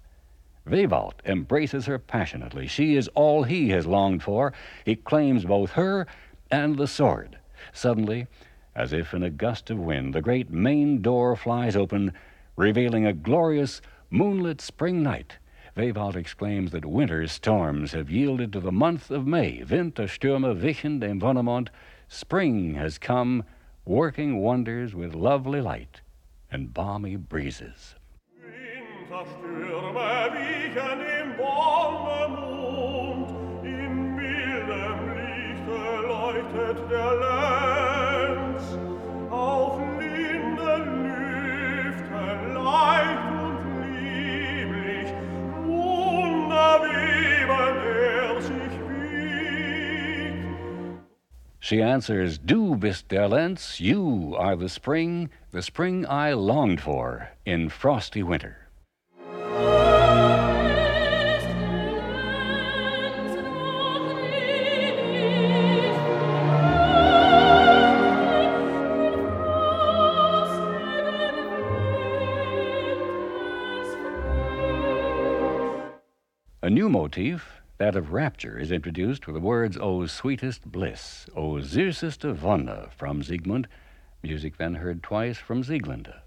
[0.65, 2.65] Wehwalt embraces her passionately.
[2.65, 4.53] She is all he has longed for.
[4.85, 6.07] He claims both her
[6.49, 7.38] and the sword.
[7.73, 8.27] Suddenly,
[8.73, 12.13] as if in a gust of wind, the great main door flies open,
[12.55, 15.39] revealing a glorious moonlit spring night
[15.75, 19.61] Wehwalt exclaims that winter's storms have yielded to the month of May.
[19.61, 21.67] Winterstürme wichen dem Wonnemond.
[22.07, 23.43] Spring has come,
[23.83, 25.99] working wonders with lovely light
[26.49, 27.95] and balmy breezes.
[28.41, 31.25] Winterstürme wichen dem.
[33.65, 38.63] In Lichte leuchtet der Lenz.
[39.29, 43.24] Auf linden Lüften leicht
[51.65, 57.30] She answers, Du bist der Lenz, you are the spring, the spring I longed for
[57.43, 58.67] in frosty winter.
[76.62, 81.55] A new motif that of rapture is introduced with the words, O sweetest bliss, O
[81.55, 83.67] süßeste Wonne, from Siegmund,
[84.23, 86.21] music then heard twice from Sieglinde.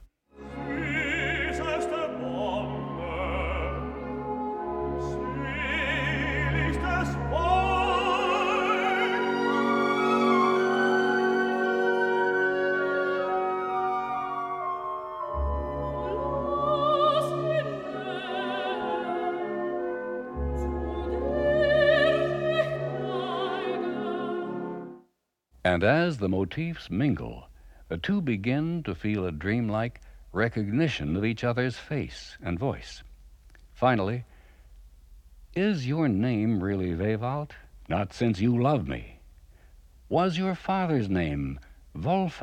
[25.79, 27.51] And as the motifs mingle,
[27.87, 30.01] the two begin to feel a dreamlike
[30.33, 33.05] recognition of each other's face and voice.
[33.75, 34.25] Finally,
[35.55, 37.53] is your name really Wehwalt?
[37.89, 39.21] Not since you love me.
[40.09, 41.61] Was your father's name
[41.95, 42.43] Wolfe?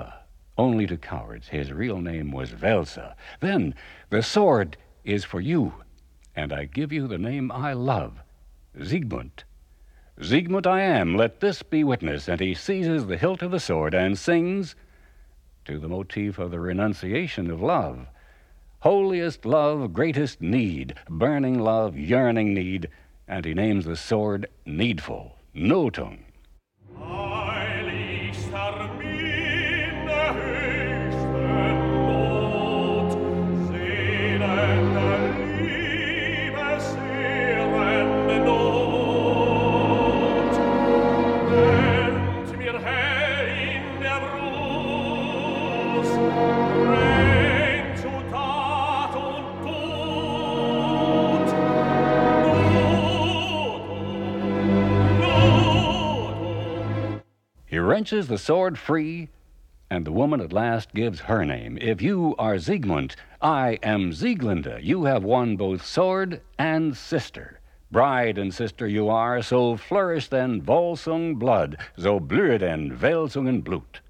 [0.58, 1.50] Only to cowards.
[1.50, 3.16] His real name was Wälse.
[3.42, 3.76] Then
[4.12, 5.74] the sword is for you,
[6.38, 8.22] and I give you the name I love,
[8.82, 9.44] Siegmund.
[10.22, 12.28] Siegmund I am, let this be witness.
[12.28, 14.76] And he seizes the hilt of the sword and sings
[15.66, 18.08] to the motif of the renunciation of love.
[18.80, 22.90] Holiest love, greatest need, burning love, yearning need,
[23.28, 26.25] and he names the sword Needful, No Notung.
[57.96, 59.30] Wrenches the sword free,
[59.90, 61.78] and the woman at last gives her name.
[61.80, 64.84] If you are Siegmund, I am Sieglinde.
[64.84, 67.62] You have won both sword and sister.
[67.90, 74.02] Bride and sister you are, so flourish then Volsung blood, so blühe den Wälsungen Blut.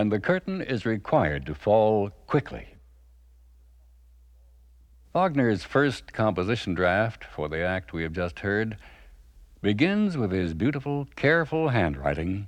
[0.00, 2.68] And the curtain is required to fall quickly.
[5.12, 8.78] Wagner's first composition draft for the act we have just heard
[9.60, 12.46] begins with his beautiful, careful handwriting,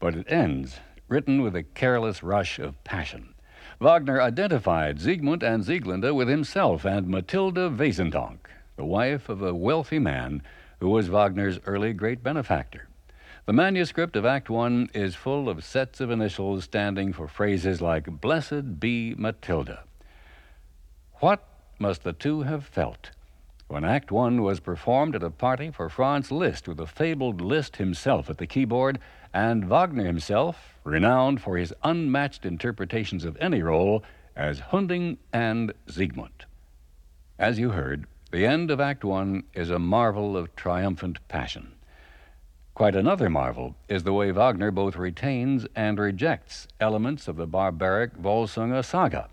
[0.00, 3.34] but it ends written with a careless rush of passion.
[3.78, 8.38] Wagner identified Siegmund and Sieglinde with himself and Matilda Wesendonck,
[8.76, 10.42] the wife of a wealthy man
[10.80, 12.85] who was Wagner's early great benefactor.
[13.46, 18.20] The manuscript of Act One is full of sets of initials standing for phrases like
[18.20, 19.84] Blessed be Matilda.
[21.20, 21.44] What
[21.78, 23.12] must the two have felt
[23.68, 27.76] when Act One was performed at a party for Franz Liszt with the fabled Liszt
[27.76, 28.98] himself at the keyboard
[29.32, 34.02] and Wagner himself, renowned for his unmatched interpretations of any role,
[34.34, 36.46] as Hunding and Siegmund?
[37.38, 41.75] As you heard, the end of Act One is a marvel of triumphant passion.
[42.76, 48.12] Quite another marvel is the way Wagner both retains and rejects elements of the barbaric
[48.18, 49.30] Volsunga saga.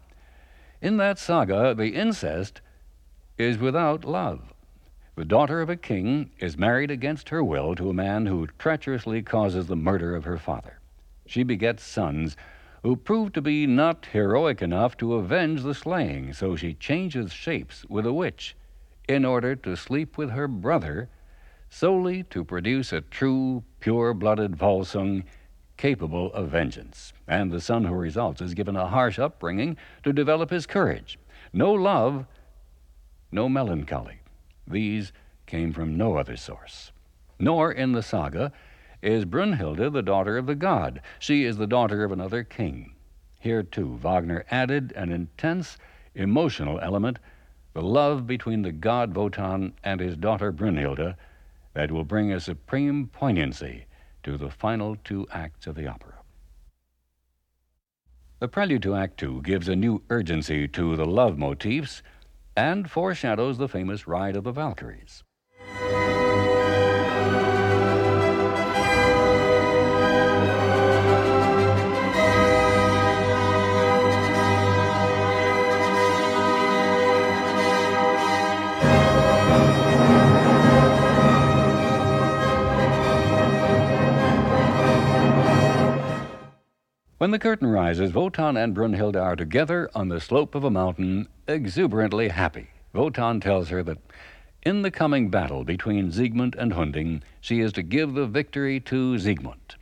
[0.81, 2.61] In that saga, the incest
[3.37, 4.53] is without love.
[5.17, 9.21] The daughter of a king is married against her will to a man who treacherously
[9.21, 10.79] causes the murder of her father.
[11.25, 12.37] She begets sons
[12.81, 17.83] who prove to be not heroic enough to avenge the slaying, so she changes shapes
[17.89, 18.55] with a witch
[19.09, 21.09] in order to sleep with her brother
[21.73, 25.23] solely to produce a true, pure blooded Volsung
[25.75, 27.13] capable of vengeance.
[27.27, 31.17] And the son who results is given a harsh upbringing to develop his courage.
[31.51, 32.27] No love,
[33.31, 34.19] no melancholy.
[34.67, 35.13] These
[35.47, 36.91] came from no other source.
[37.39, 38.51] Nor in the saga
[39.01, 41.01] is Brunhilde the daughter of the god.
[41.17, 42.93] She is the daughter of another king.
[43.39, 45.77] Here, too, Wagner added an intense
[46.13, 47.17] emotional element
[47.73, 51.15] the love between the god Wotan and his daughter Brunhilde
[51.73, 53.85] that will bring a supreme poignancy
[54.23, 56.15] to the final two acts of the opera.
[58.39, 62.03] The prelude to Act Two gives a new urgency to the love motifs
[62.57, 65.23] and foreshadows the famous Ride of the Valkyries.
[87.23, 91.29] When the curtain rises, Wotan and Brunhilde are together on the slope of a mountain,
[91.47, 92.71] exuberantly happy.
[92.91, 93.99] Wotan tells her that
[94.63, 99.17] in the coming battle between Siegmund and Hunding, she is to give the victory to
[99.17, 99.75] Siegmund.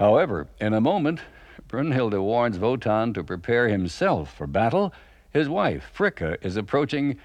[0.00, 1.20] However, in a moment,
[1.68, 4.92] Brunhilde warns Wotan to prepare himself for battle.
[5.30, 7.18] His wife, Fricka, is approaching,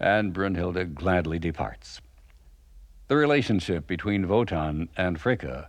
[0.00, 2.00] and Brunhilde gladly departs.
[3.06, 5.68] The relationship between Wotan and Fricka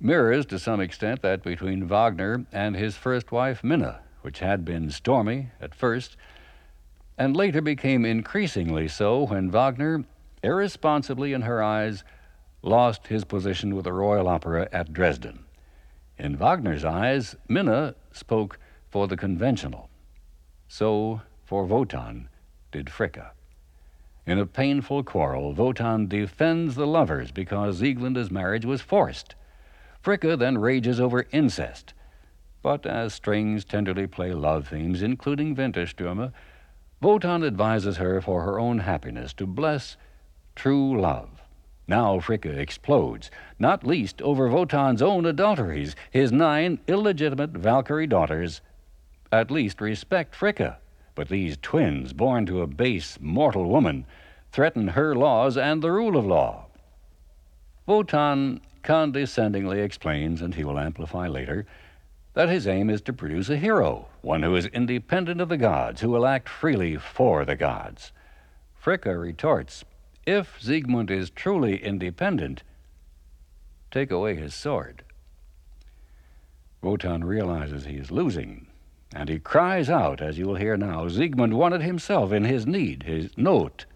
[0.00, 4.90] mirrors to some extent that between Wagner and his first wife, Minna, which had been
[4.90, 6.16] stormy at first
[7.18, 10.04] and later became increasingly so when Wagner,
[10.42, 12.04] irresponsibly in her eyes,
[12.62, 15.44] lost his position with the Royal Opera at Dresden.
[16.18, 18.58] In Wagner's eyes, Minna spoke
[18.90, 19.88] for the conventional.
[20.68, 22.28] So, for Wotan,
[22.72, 23.30] did Fricka.
[24.26, 29.36] In a painful quarrel, Wotan defends the lovers because Sieglinde's marriage was forced.
[30.06, 31.92] Fricka then rages over incest.
[32.62, 36.32] But as strings tenderly play love themes, including Winterstürme,
[37.02, 39.96] Wotan advises her for her own happiness to bless
[40.54, 41.42] true love.
[41.88, 48.60] Now Fricka explodes, not least over Wotan's own adulteries, his nine illegitimate Valkyrie daughters.
[49.32, 50.76] At least respect Fricka.
[51.16, 54.06] But these twins, born to a base, mortal woman,
[54.52, 56.66] threaten her laws and the rule of law.
[57.86, 61.66] Wotan condescendingly explains, and he will amplify later,
[62.34, 66.00] that his aim is to produce a hero, one who is independent of the gods,
[66.00, 68.12] who will act freely for the gods.
[68.80, 69.84] Fricka retorts,
[70.24, 72.62] if Siegmund is truly independent,
[73.90, 75.02] take away his sword.
[76.80, 78.68] Wotan realizes he is losing
[79.14, 83.04] and he cries out, as you will hear now, Siegmund wanted himself in his need,
[83.04, 83.86] his note.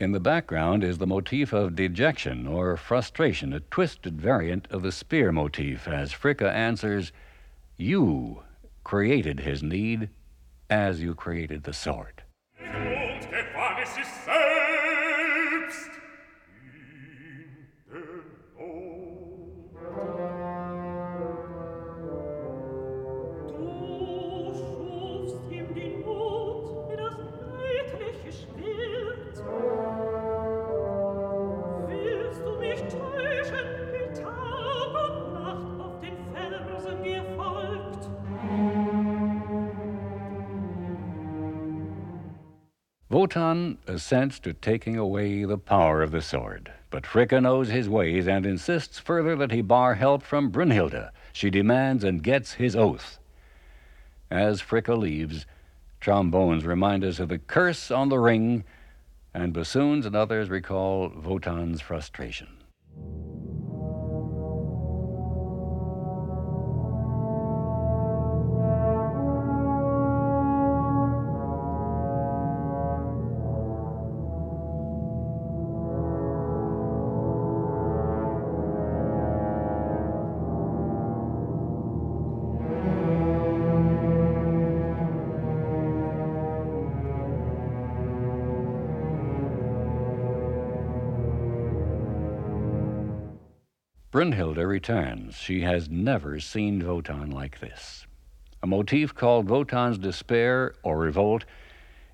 [0.00, 4.90] In the background is the motif of dejection or frustration, a twisted variant of the
[4.90, 7.12] spear motif, as Fricka answers,
[7.76, 8.42] You
[8.82, 10.10] created his need
[10.68, 12.23] as you created the sword.
[43.14, 48.26] Wotan assents to taking away the power of the sword, but Fricka knows his ways
[48.26, 51.10] and insists further that he bar help from Brünnhilde.
[51.32, 53.20] She demands and gets his oath.
[54.32, 55.46] As Fricka leaves,
[56.00, 58.64] trombones remind us of the curse on the ring,
[59.32, 62.63] and bassoons and others recall Wotan's frustration.
[94.74, 95.36] Returns.
[95.36, 98.08] She has never seen Wotan like this.
[98.60, 101.44] A motif called Wotan's despair or revolt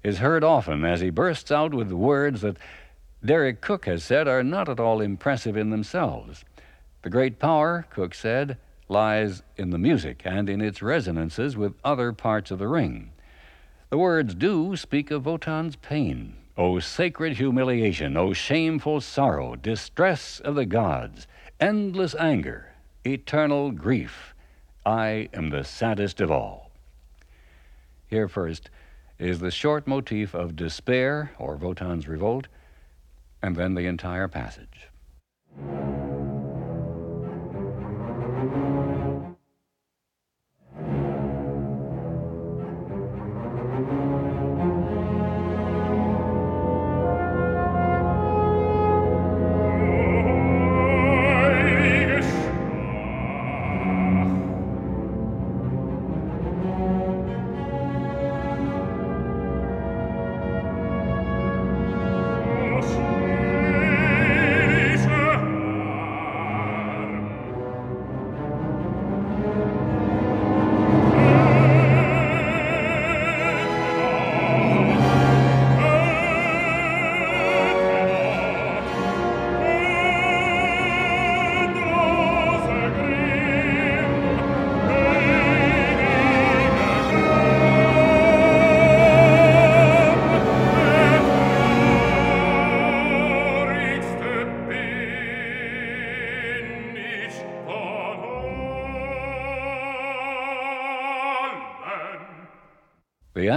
[0.03, 2.59] is heard often as he bursts out with words that
[3.25, 6.45] Deryck Cooke has said are not at all impressive in themselves.
[7.01, 8.59] The great power, Cooke said,
[8.91, 13.13] lies in the music and in its resonances with other parts of the ring.
[13.89, 16.37] The words do speak of Wotan's pain.
[16.59, 21.27] O sacred humiliation, O shameful sorrow, distress of the gods,
[21.61, 22.73] endless anger,
[23.05, 24.35] eternal grief.
[24.87, 26.71] I am the saddest of all.
[28.07, 28.71] Here first
[29.19, 32.49] is the short motif of despair, or Wotan's revolt,
[33.43, 34.89] and then the entire passage.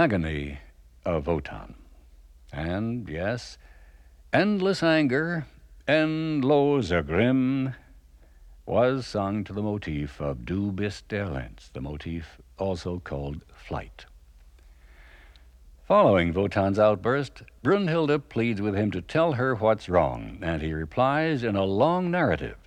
[0.04, 0.58] Agony
[1.06, 1.74] of Wotan.
[2.52, 3.56] And, yes,
[4.34, 5.46] endless anger,
[5.88, 7.74] Endlose Grimm
[8.66, 14.04] was sung to the motif of Du bist der Lenz, the motif also called Flight.
[15.88, 21.42] Following Wotan's outburst, Brunhilde pleads with him to tell her what's wrong, and he replies
[21.42, 22.58] in a long narrative,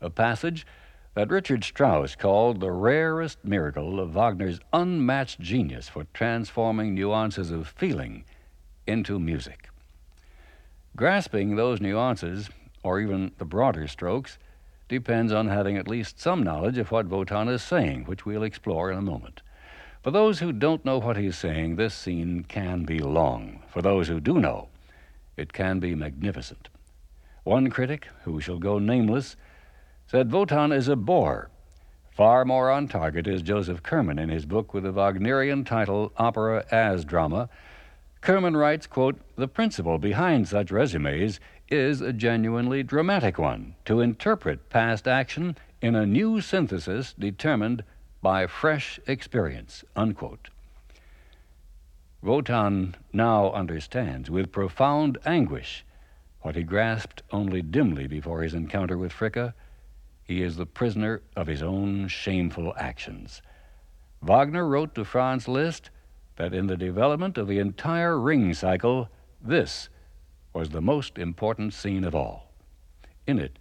[0.00, 0.66] a passage
[1.14, 7.68] that Richard Strauss called the rarest miracle of Wagner's unmatched genius for transforming nuances of
[7.68, 8.24] feeling
[8.86, 9.68] into music.
[10.96, 12.50] Grasping those nuances,
[12.82, 14.38] or even the broader strokes,
[14.88, 18.90] depends on having at least some knowledge of what Wotan is saying, which we'll explore
[18.90, 19.42] in a moment.
[20.02, 23.62] For those who don't know what he's saying, this scene can be long.
[23.68, 24.68] For those who do know,
[25.36, 26.68] it can be magnificent.
[27.44, 29.36] One critic, who shall go nameless,
[30.10, 31.50] said Wotan is a bore.
[32.10, 36.64] Far more on target is Joseph Kerman in his book with the Wagnerian title Opera
[36.70, 37.50] as Drama.
[38.22, 44.70] Kerman writes, quote, The principle behind such resumes is a genuinely dramatic one to interpret
[44.70, 47.84] past action in a new synthesis determined
[48.22, 49.84] by fresh experience.
[49.94, 50.48] Unquote.
[52.22, 55.84] Wotan now understands with profound anguish
[56.40, 59.52] what he grasped only dimly before his encounter with Fricka.
[60.28, 63.40] He is the prisoner of his own shameful actions.
[64.20, 65.88] Wagner wrote to Franz Liszt
[66.36, 69.08] that in the development of the entire ring cycle,
[69.40, 69.88] this
[70.52, 72.52] was the most important scene of all.
[73.26, 73.58] In it,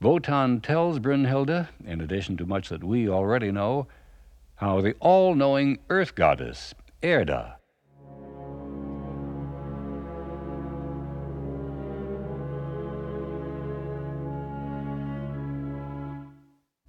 [0.00, 3.86] Wotan tells Brünnhilde, in addition to much that we already know,
[4.56, 6.74] how the all knowing earth goddess,
[7.04, 7.57] Erda,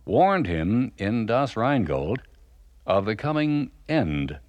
[0.09, 2.17] warned him in Das Rheingold
[2.83, 4.39] of the coming end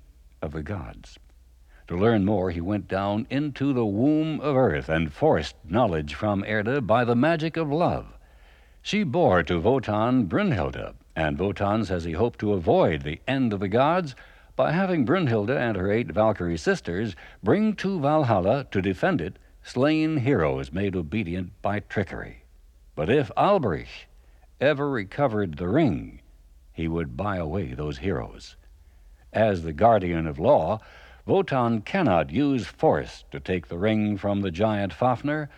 [0.41, 1.19] of the gods.
[1.87, 6.45] To learn more, he went down into the womb of earth and forced knowledge from
[6.45, 8.17] Erda by the magic of love.
[8.81, 13.61] She bore to Wotan Brünnhilde, and Wotan says he hoped to avoid the end of
[13.61, 14.17] the gods
[14.57, 20.17] by having Brünnhilde and her eight Valkyrie sisters bring to Valhalla to defend it slain
[20.17, 22.45] heroes made obedient by trickery.
[22.95, 24.07] But if Alberich
[24.61, 26.21] ever recovered the ring,
[26.73, 28.57] he would buy away those heroes.
[29.33, 30.81] As the guardian of law,
[31.27, 35.49] Wotan cannot use force to take the ring from the giant Fafnir.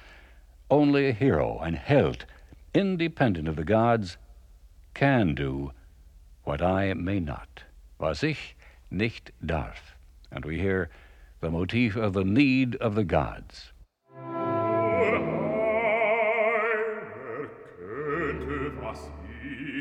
[0.71, 2.27] Only a hero and Held
[2.75, 4.17] independent of the gods,
[4.95, 5.73] can do
[6.45, 7.65] what I may not,
[7.99, 8.57] was ich
[8.91, 9.97] nicht darf.
[10.31, 10.89] And we hear
[11.41, 13.73] the motif of the need of the gods.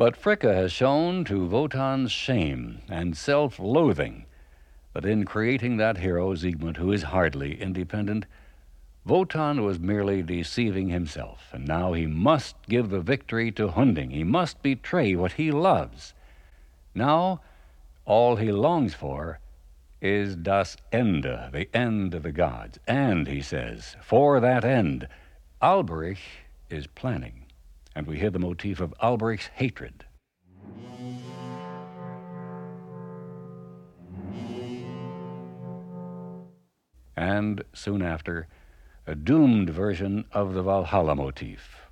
[0.00, 4.24] But Fricka has shown to Wotan's shame and self loathing
[4.94, 8.24] that in creating that hero, Siegmund, who is hardly independent,
[9.04, 14.08] Wotan was merely deceiving himself, and now he must give the victory to Hunding.
[14.08, 16.14] He must betray what he loves.
[16.94, 17.42] Now,
[18.06, 19.38] all he longs for
[20.00, 22.78] is das Ende, the end of the gods.
[22.88, 25.08] And, he says, for that end,
[25.60, 26.40] Alberich
[26.70, 27.44] is planning.
[27.94, 30.04] And we hear the motif of Alberich's hatred.
[37.20, 38.48] and soon after,
[39.06, 41.89] a doomed version of the Valhalla motif.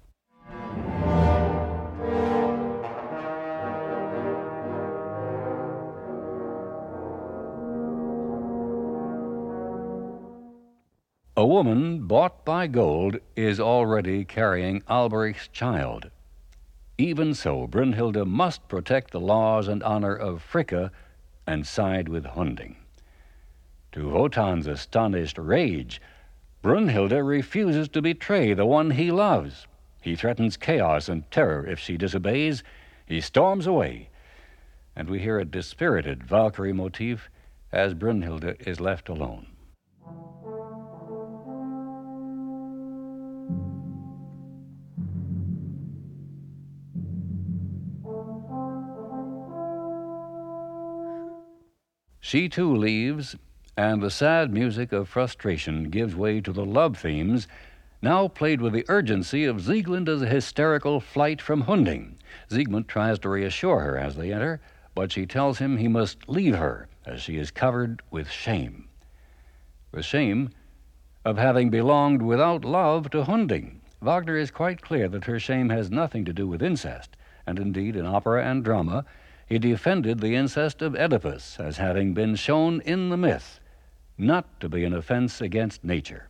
[11.49, 16.11] Woman bought by gold is already carrying Alberich's child.
[16.99, 20.91] Even so, Brünnhilde must protect the laws and honor of Fricka
[21.47, 22.77] and side with Hunding.
[23.93, 26.03] To Wotan's astonished rage,
[26.63, 29.67] Brünnhilde refuses to betray the one he loves.
[30.03, 32.63] He threatens chaos and terror if she disobeys.
[33.07, 34.11] He storms away.
[34.95, 37.31] And we hear a dispirited Valkyrie motif
[37.73, 39.47] as Brünnhilde is left alone.
[52.29, 53.37] She too leaves,
[53.75, 57.49] and the sad music of frustration gives way to the love themes,
[58.03, 62.19] now played with the urgency of Sieglinde's hysterical flight from Hunding.
[62.51, 64.61] Siegmund tries to reassure her as they enter,
[64.95, 68.91] but she tells him he must leave her, as she is covered with shame.
[69.93, 70.51] The shame
[71.25, 73.81] of having belonged without love to Hunding.
[74.03, 77.17] Wagner is quite clear that her shame has nothing to do with incest,
[77.47, 79.07] and indeed, in opera and drama,
[79.49, 83.61] he defended the incest of Oedipus as having been shown in the myth
[84.19, 86.29] not to be an offense against nature.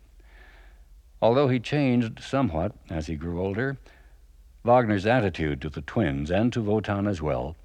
[1.21, 3.77] Although he changed somewhat as he grew older,
[4.63, 7.55] Wagner's attitude to the twins and to Wotan as well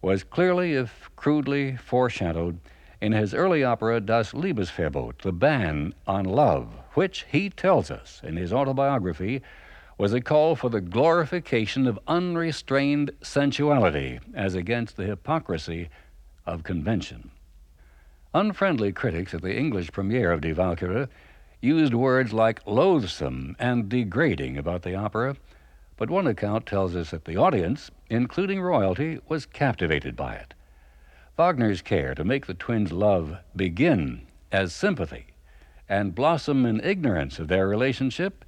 [0.00, 2.58] was clearly, if crudely, foreshadowed
[3.00, 8.36] in his early opera Das Liebesverbot, the ban on love, which he tells us in
[8.36, 9.42] his autobiography
[10.02, 15.88] was a call for the glorification of unrestrained sensuality as against the hypocrisy
[16.44, 17.30] of convention.
[18.34, 21.06] Unfriendly critics at the English premiere of Die Walküre
[21.60, 25.36] used words like loathsome and degrading about the opera,
[25.96, 30.52] but one account tells us that the audience, including royalty, was captivated by it.
[31.38, 35.26] Wagner's care to make the twins' love begin as sympathy
[35.88, 38.44] and blossom in ignorance of their relationship,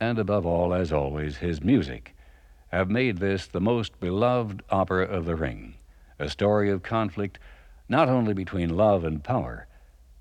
[0.00, 2.14] and above all, as always, his music,
[2.68, 5.74] have made this the most beloved opera of the Ring,
[6.18, 7.38] a story of conflict
[7.88, 9.66] not only between love and power,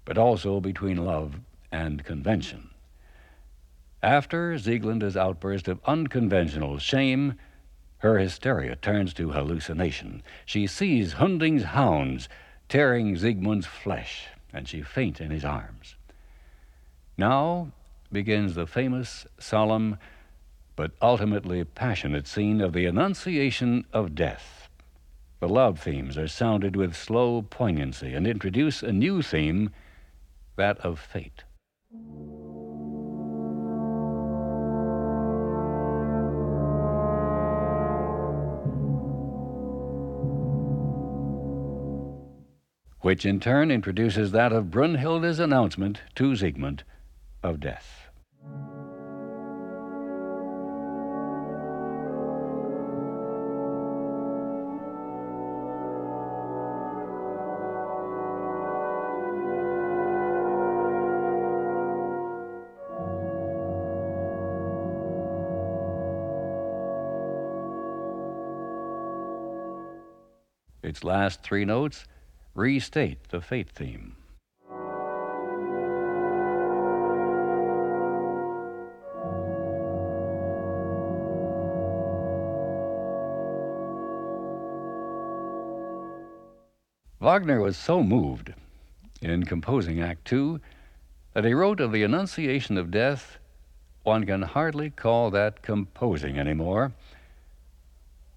[0.05, 1.39] but also between love
[1.71, 2.69] and convention.
[4.01, 7.35] After Sieglinde's outburst of unconventional shame,
[7.99, 10.21] her hysteria turns to hallucination.
[10.45, 12.27] She sees Hunding's hounds
[12.67, 15.95] tearing Siegmund's flesh, and she faints in his arms.
[17.17, 17.71] Now
[18.13, 19.97] begins the famous, solemn,
[20.75, 24.69] but ultimately passionate scene of the Annunciation of Death.
[25.39, 29.71] The love themes are sounded with slow poignancy and introduce a new theme,
[30.55, 31.43] that of fate.
[43.01, 46.83] Which in turn introduces that of Brunhilde's announcement to Siegmund
[47.43, 48.02] of death.
[71.03, 72.05] Last three notes
[72.55, 74.15] restate the fate theme.
[87.19, 88.53] Wagner was so moved
[89.21, 90.59] in composing Act Two
[91.33, 93.39] that he wrote of the Annunciation of Death,
[94.03, 96.91] one can hardly call that composing anymore.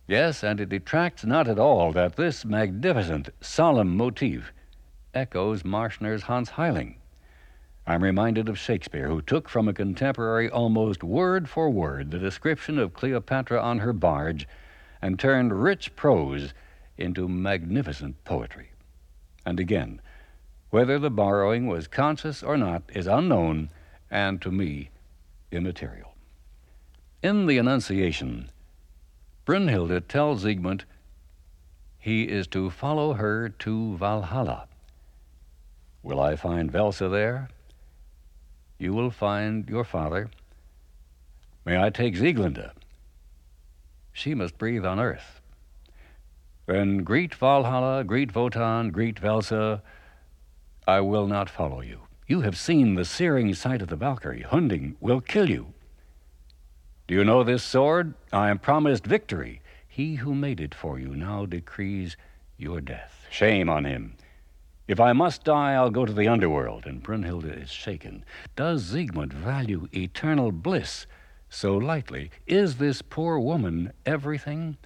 [0.08, 4.52] Yes, and it detracts not at all that this magnificent, solemn motif
[5.12, 6.96] echoes Marschner's Hans Heiling.
[7.88, 12.78] I'm reminded of Shakespeare, who took from a contemporary almost word for word the description
[12.78, 14.46] of Cleopatra on her barge
[15.02, 16.54] and turned rich prose
[16.96, 18.70] into magnificent poetry.
[19.44, 20.00] And again,
[20.70, 23.70] whether the borrowing was conscious or not is unknown
[24.10, 24.90] and to me
[25.50, 26.14] immaterial.
[27.22, 28.50] In the Annunciation,
[29.46, 30.84] Brünnhilde tells Siegmund
[31.98, 34.66] he is to follow her to Valhalla.
[36.02, 37.48] Will I find Wälse there?
[38.78, 40.30] You will find your father.
[41.64, 42.70] May I take Sieglinde?
[44.12, 45.40] She must breathe on earth.
[46.66, 49.80] Then greet Valhalla, greet Wotan, greet Wälse.
[50.88, 52.00] I will not follow you.
[52.26, 54.42] You have seen the searing sight of the Valkyrie.
[54.42, 55.74] Hunding will kill you.
[57.08, 58.14] Do you know this sword?
[58.32, 59.60] I am promised victory.
[59.86, 62.16] He who made it for you now decrees
[62.56, 63.26] your death.
[63.30, 64.16] Shame on him.
[64.88, 66.84] If I must die, I'll go to the underworld.
[66.84, 68.24] And Brunhilde is shaken.
[68.56, 71.06] Does Siegmund value eternal bliss
[71.48, 72.30] so lightly?
[72.46, 74.76] Is this poor woman everything?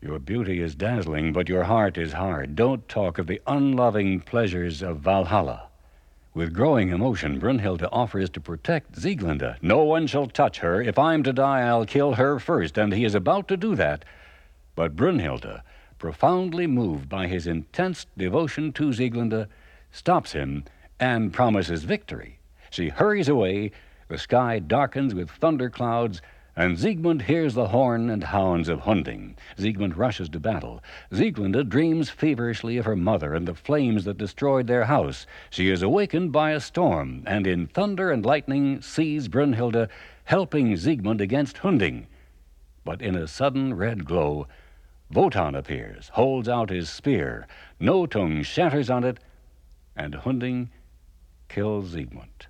[0.00, 2.56] Your beauty is dazzling, but your heart is hard.
[2.56, 5.67] Don't talk of the unloving pleasures of Valhalla.
[6.38, 9.56] With growing emotion, Brunhilde offers to protect Sieglinde.
[9.60, 10.80] No one shall touch her.
[10.80, 12.78] If I'm to die, I'll kill her first.
[12.78, 14.04] And he is about to do that.
[14.76, 15.62] But Brunhilde,
[15.98, 19.48] profoundly moved by his intense devotion to Sieglinde,
[19.90, 20.62] stops him
[21.00, 22.38] and promises victory.
[22.70, 23.72] She hurries away.
[24.06, 26.22] The sky darkens with thunder clouds,
[26.58, 29.36] and Siegmund hears the horn and hounds of Hunding.
[29.56, 30.82] Siegmund rushes to battle.
[31.12, 35.24] Sieglinde dreams feverishly of her mother and the flames that destroyed their house.
[35.50, 39.88] She is awakened by a storm, and in thunder and lightning sees Brunhilde
[40.24, 42.08] helping Siegmund against Hunding.
[42.84, 44.48] But in a sudden red glow,
[45.12, 47.46] Wotan appears, holds out his spear.
[47.80, 49.20] Nothung shatters on it,
[49.94, 50.70] and Hunding
[51.48, 52.47] kills Siegmund.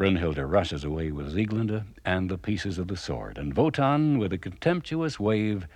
[0.00, 4.38] Brunhilde rushes away with Sieglinde and the pieces of the sword, and Wotan, with a
[4.38, 5.66] contemptuous wave,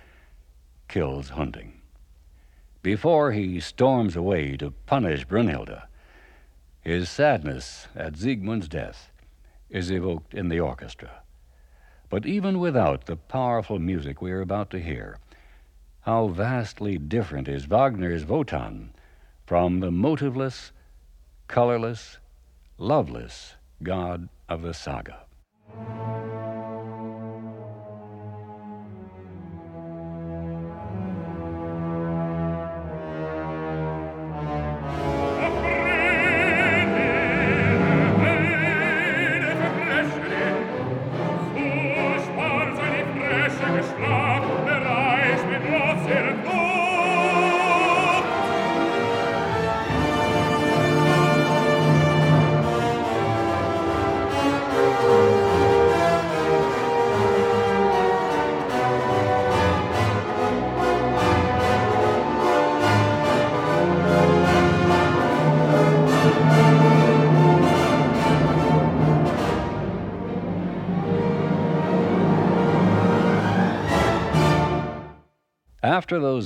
[0.87, 1.79] kills Hunding.
[2.81, 5.79] Before he storms away to punish Brunhilde,
[6.81, 9.11] his sadness at Siegmund's death
[9.69, 11.21] is evoked in the orchestra.
[12.09, 15.19] But even without the powerful music we are about to hear,
[16.01, 18.89] how vastly different is Wagner's Wotan
[19.45, 20.71] from the motiveless,
[21.47, 22.17] colorless,
[22.79, 23.53] loveless
[23.85, 25.25] god of the saga.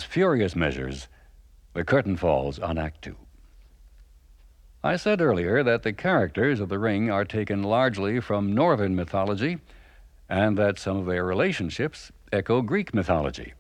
[0.09, 1.07] Furious measures,
[1.75, 3.15] the curtain falls on Act Two.
[4.83, 9.59] I said earlier that the characters of the ring are taken largely from northern mythology
[10.27, 13.53] and that some of their relationships echo Greek mythology.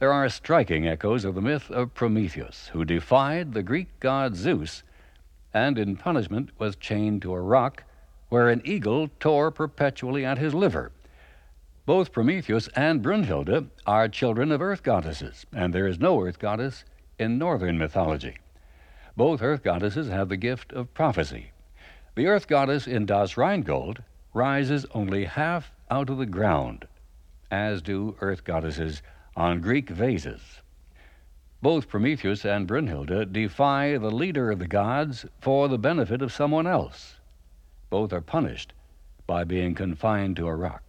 [0.00, 4.82] There are striking echoes of the myth of Prometheus, who defied the Greek god Zeus
[5.52, 7.84] and in punishment was chained to a rock
[8.30, 10.90] where an eagle tore perpetually at his liver.
[11.86, 16.82] Both Prometheus and Brunhilde are children of earth goddesses, and there is no earth goddess
[17.18, 18.38] in northern mythology.
[19.18, 21.50] Both earth goddesses have the gift of prophecy.
[22.14, 26.88] The earth goddess in Das Rheingold rises only half out of the ground,
[27.50, 29.02] as do earth goddesses
[29.36, 30.62] on Greek vases.
[31.60, 36.66] Both Prometheus and Brunhilde defy the leader of the gods for the benefit of someone
[36.66, 37.16] else.
[37.90, 38.72] Both are punished
[39.26, 40.83] by being confined to a rock.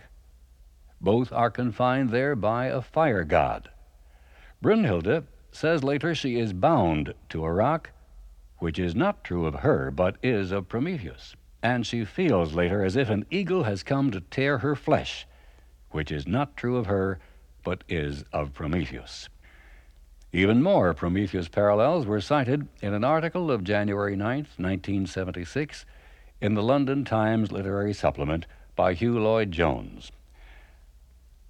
[1.05, 3.69] Both are confined there by a fire god.
[4.59, 7.91] Brunhilde says later she is bound to a rock,
[8.57, 11.35] which is not true of her, but is of Prometheus.
[11.61, 15.27] And she feels later as if an eagle has come to tear her flesh,
[15.91, 17.19] which is not true of her,
[17.63, 19.29] but is of Prometheus.
[20.33, 25.85] Even more Prometheus parallels were cited in an article of January 9, 1976,
[26.41, 30.11] in the London Times Literary Supplement by Hugh Lloyd Jones.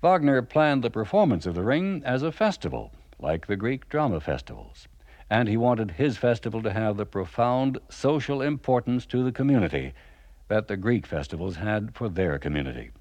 [0.06, 4.88] Wagner planned the performance of The Ring as a festival, like the Greek drama festivals,
[5.32, 9.94] and he wanted his festival to have the profound social importance to the community
[10.48, 12.92] that the Greek festivals had for their community.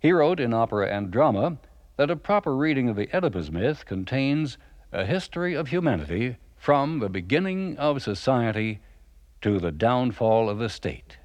[0.00, 1.58] He wrote in Opera and Drama
[1.98, 4.56] that a proper reading of the Oedipus myth contains
[4.92, 8.80] a history of humanity from the beginning of society
[9.42, 11.18] to the downfall of the state.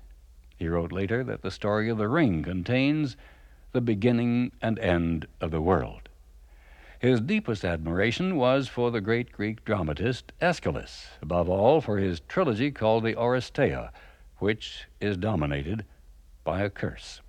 [0.58, 3.16] He wrote later that the story of the ring contains
[3.72, 6.10] the beginning and end of the world.
[7.00, 12.72] His deepest admiration was for the great Greek dramatist Aeschylus, above all for his trilogy
[12.72, 13.92] called the Oresteia,
[14.40, 15.86] which is dominated
[16.44, 17.22] by a curse.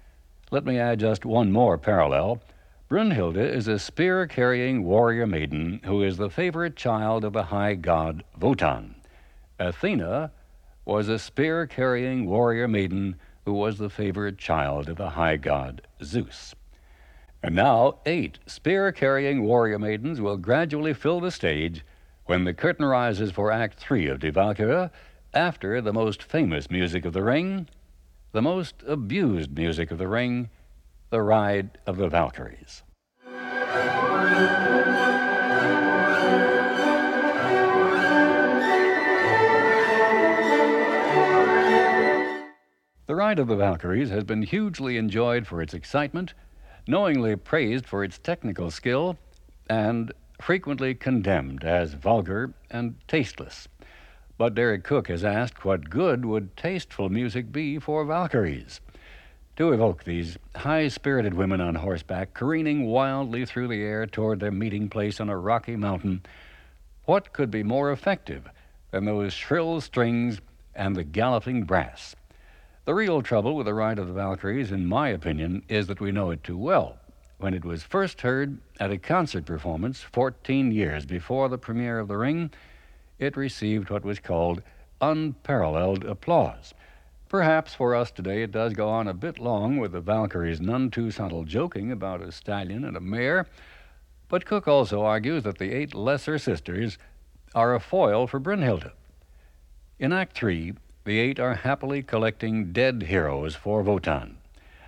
[0.50, 2.42] Let me add just one more parallel.
[2.88, 7.74] Brunhilde is a spear carrying warrior maiden who is the favorite child of the high
[7.74, 8.96] god Wotan.
[9.60, 10.32] Athena
[10.84, 13.14] was a spear carrying warrior maiden
[13.44, 16.54] who was the favored child of the high god Zeus.
[17.42, 21.84] And now, eight spear carrying warrior maidens will gradually fill the stage
[22.26, 24.90] when the curtain rises for Act Three of Die Walküre
[25.32, 27.68] after the most famous music of the ring,
[28.32, 30.50] the most abused music of the ring,
[31.10, 32.82] the Ride of the Valkyries.
[43.10, 46.32] The Ride of the Valkyries has been hugely enjoyed for its excitement,
[46.86, 49.18] knowingly praised for its technical skill,
[49.68, 53.66] and frequently condemned as vulgar and tasteless.
[54.38, 58.80] But Deryck Cooke has asked what good would tasteful music be for Valkyries?
[59.56, 64.52] To evoke these high spirited women on horseback, careening wildly through the air toward their
[64.52, 66.22] meeting place on a rocky mountain,
[67.06, 68.48] what could be more effective
[68.92, 70.40] than those shrill strings
[70.76, 72.14] and the galloping brass?
[72.90, 76.10] The real trouble with the Ride of the Valkyries, in my opinion, is that we
[76.10, 76.98] know it too well.
[77.38, 82.08] When it was first heard at a concert performance 14 years before the premiere of
[82.08, 82.50] The Ring,
[83.20, 84.64] it received what was called
[85.00, 86.74] unparalleled applause.
[87.28, 90.90] Perhaps for us today it does go on a bit long with the Valkyries' none
[90.90, 93.46] too subtle joking about a stallion and a mare,
[94.26, 96.98] but Cooke also argues that the eight lesser sisters
[97.54, 98.90] are a foil for Brünnhilde.
[100.00, 100.72] In Act Three,
[101.10, 104.36] the eight are happily collecting dead heroes for Wotan,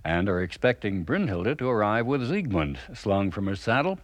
[0.04, 3.98] and are expecting Brünnhilde to arrive with Siegmund slung from her saddle,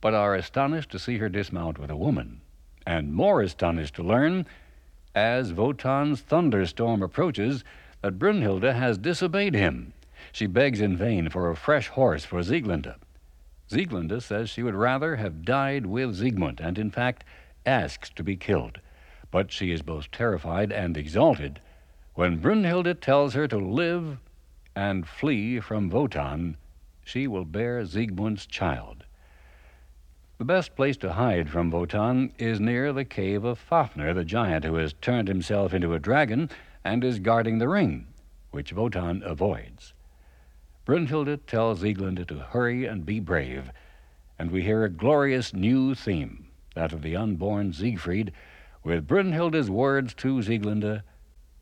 [0.00, 2.40] but are astonished to see her dismount with a woman,
[2.86, 4.46] and more astonished to learn
[5.14, 7.64] as Wotan's thunderstorm approaches
[8.00, 9.92] that Brünnhilde has disobeyed him.
[10.32, 12.94] She begs in vain for a fresh horse for Sieglinde.
[13.68, 17.24] Sieglinde says she would rather have died with Siegmund, and in fact
[17.66, 18.80] asks to be killed.
[19.34, 21.58] But she is both terrified and exalted
[22.14, 24.18] when Brunhilde tells her to live
[24.76, 26.56] and flee from Wotan.
[27.04, 29.06] She will bear Siegmund's child.
[30.38, 34.64] The best place to hide from Wotan is near the cave of Fafnir, the giant
[34.64, 36.48] who has turned himself into a dragon
[36.84, 38.06] and is guarding the ring,
[38.52, 39.94] which Wotan avoids.
[40.84, 43.72] Brunhilde tells Sieglinde to hurry and be brave,
[44.38, 48.30] and we hear a glorious new theme, that of the unborn Siegfried,
[48.84, 51.02] with Brünnhilde's words to Sieglinde,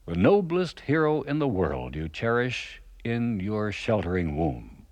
[0.07, 4.87] the noblest hero in the world you cherish in your sheltering womb.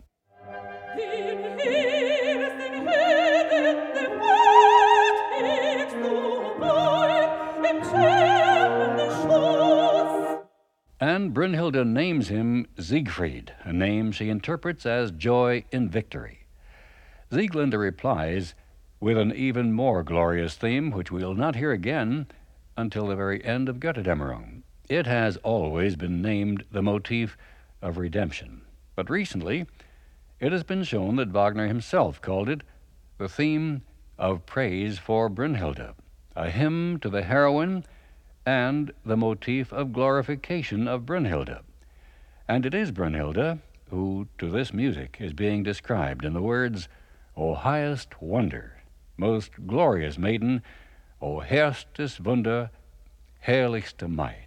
[11.02, 16.46] And Brünnhilde names him Siegfried, a name she interprets as joy in victory.
[17.32, 18.54] Sieglinde replies
[19.00, 22.26] with an even more glorious theme, which we'll not hear again
[22.76, 24.62] until the very end of Götterdämmerung.
[24.88, 27.36] It has always been named the motif
[27.80, 28.62] of redemption,
[28.94, 29.66] but recently
[30.38, 32.62] it has been shown that Wagner himself called it
[33.18, 33.82] the theme
[34.18, 35.94] of praise for Brünnhilde,
[36.36, 37.84] a hymn to the heroine
[38.44, 41.60] and the motif of glorification of Brünnhilde.
[42.48, 46.88] And it is Brünnhilde who, to this music, is being described in the words,
[47.36, 48.79] O highest wonder,
[49.20, 50.62] most glorious maiden,
[51.20, 52.70] O hehrstes Wunder,
[53.46, 54.46] herrlichste Maid.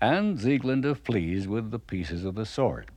[0.00, 2.90] and Sieglinde flees with the pieces of the sword.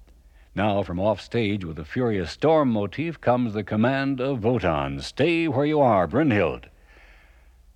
[0.58, 5.48] Now, from off stage with a furious storm motif comes the command of Wotan Stay
[5.48, 6.64] where you are, Brünnhild.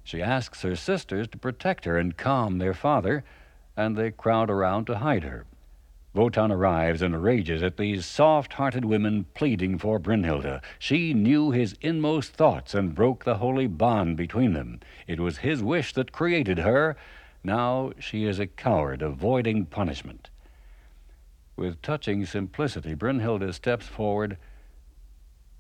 [0.04, 3.24] She asks her sisters to protect her and calm their father,
[3.78, 5.46] and they crowd around to hide her.
[6.16, 10.60] Wotan arrives and rages at these soft hearted women pleading for Brünnhilde.
[10.80, 14.80] She knew his inmost thoughts and broke the holy bond between them.
[15.06, 16.98] It was his wish that created her,
[17.44, 20.31] now she is a coward, avoiding punishment.
[21.62, 24.38] With touching simplicity, Brünnhilde steps forward.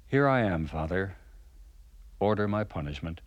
[0.08, 1.16] Here I am, Father.
[2.20, 3.22] Order my punishment.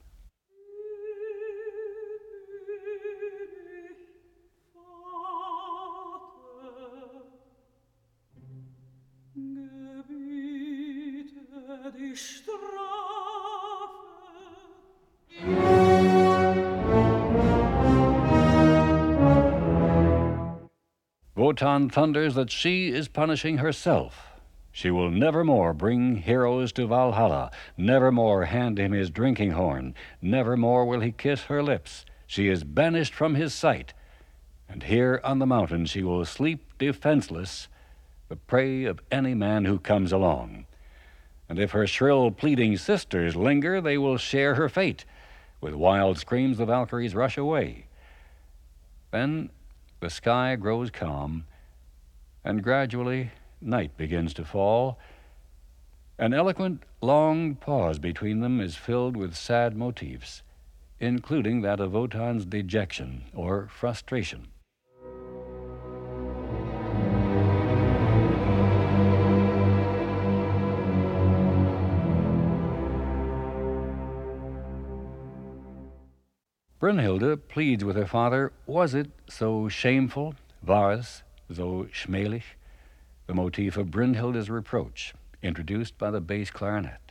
[21.44, 24.32] Wotan thunders that she is punishing herself.
[24.72, 29.94] She will never more bring heroes to Valhalla, never more hand him his drinking horn,
[30.22, 32.06] never more will he kiss her lips.
[32.26, 33.92] She is banished from his sight,
[34.70, 37.68] and here on the mountain she will sleep defenseless,
[38.30, 40.64] the prey of any man who comes along.
[41.46, 45.04] And if her shrill, pleading sisters linger, they will share her fate.
[45.60, 47.84] With wild screams, the Valkyries rush away.
[49.10, 49.50] Then
[50.04, 51.46] the sky grows calm,
[52.44, 54.98] and gradually night begins to fall.
[56.18, 60.42] An eloquent, long pause between them is filled with sad motifs,
[61.00, 64.48] including that of Wotan's dejection or frustration.
[76.84, 81.00] Brünnhilde pleads with her father, was it so shameful, war
[81.50, 82.42] so schmählich?
[83.26, 87.03] The motif of Brünnhilde's reproach, introduced by the bass clarinet.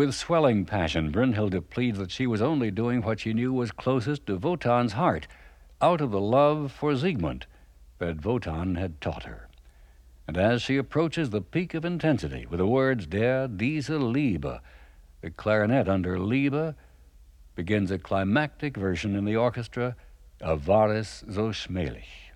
[0.00, 4.24] With swelling passion, Brünnhilde pleads that she was only doing what she knew was closest
[4.28, 5.26] to Wotan's heart,
[5.82, 7.44] out of the love for Siegmund
[7.98, 9.50] that Wotan had taught her.
[10.26, 14.62] And as she approaches the peak of intensity with the words Der diese Liebe,
[15.20, 16.74] the clarinet under Liebe
[17.54, 19.96] begins a climactic version in the orchestra
[20.40, 22.29] of War es so schmählich.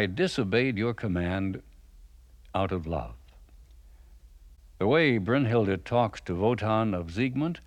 [0.00, 1.60] I disobeyed your command
[2.54, 3.16] out of love.
[4.78, 7.60] The way Brünnhilde talks to Wotan of Siegmund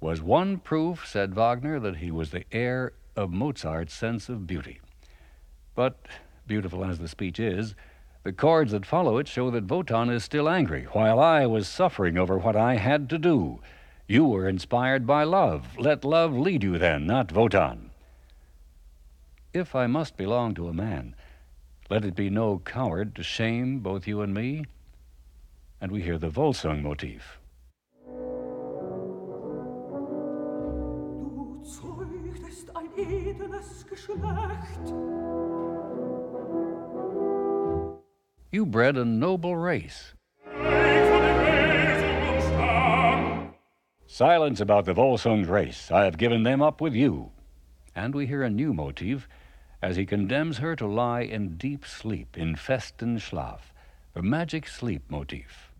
[0.00, 4.78] was one proof, said Wagner, that he was the heir of Mozart's sense of beauty.
[5.74, 6.06] But,
[6.46, 7.74] beautiful as the speech is,
[8.22, 12.16] the chords that follow it show that Wotan is still angry, while I was suffering
[12.16, 13.58] over what I had to do.
[14.06, 15.76] You were inspired by love.
[15.76, 17.90] Let love lead you then, not Wotan.
[19.52, 21.16] If I must belong to a man,
[21.88, 24.64] let it be no coward to shame both you and me.
[25.80, 27.38] And we hear the Volsung motif.
[31.18, 34.92] Du zeugtest ein edles Geschlecht.
[38.50, 40.14] You bred a noble race.
[44.06, 45.90] Silence about the Volsung's race.
[45.90, 47.32] I have given them up with you.
[47.94, 49.28] And we hear a new motif
[49.82, 53.72] as he condemns her to lie in deep sleep in festen Schlaf,
[54.14, 55.70] the magic sleep motif.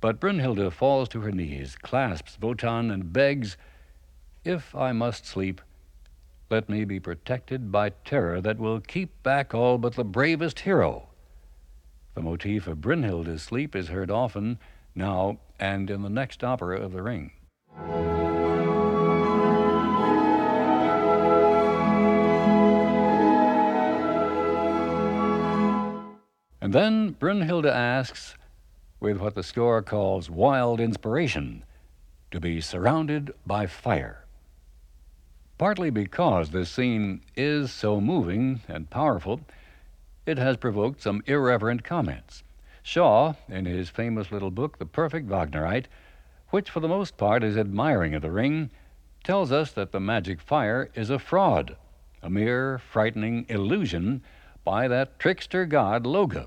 [0.00, 3.56] But Brünnhilde falls to her knees, clasps Wotan, and begs,
[4.44, 5.60] If I must sleep,
[6.48, 11.08] let me be protected by terror that will keep back all but the bravest hero.
[12.14, 14.58] The motif of Brünnhilde's sleep is heard often
[14.94, 17.32] now and in the next opera of The Ring.
[26.60, 28.34] And then Brünnhilde asks,
[28.98, 31.64] with what the score calls wild inspiration,
[32.30, 34.25] to be surrounded by fire.
[35.58, 39.40] Partly because this scene is so moving and powerful,
[40.26, 42.42] it has provoked some irreverent comments.
[42.82, 45.86] Shaw, in his famous little book, The Perfect Wagnerite,
[46.50, 48.70] which for the most part is admiring of the ring,
[49.24, 51.76] tells us that the magic fire is a fraud,
[52.22, 54.22] a mere frightening illusion
[54.62, 56.46] by that trickster god Loge,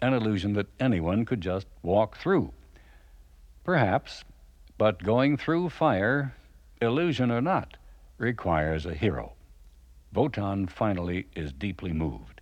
[0.00, 2.52] an illusion that anyone could just walk through.
[3.64, 4.24] Perhaps,
[4.78, 6.34] but going through fire,
[6.80, 7.76] illusion or not,
[8.18, 9.32] requires a hero.
[10.12, 12.40] Wotan finally is deeply moved.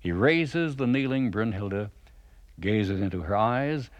[0.00, 1.90] He raises the kneeling Brünnhilde,
[2.58, 3.90] gazes into her eyes,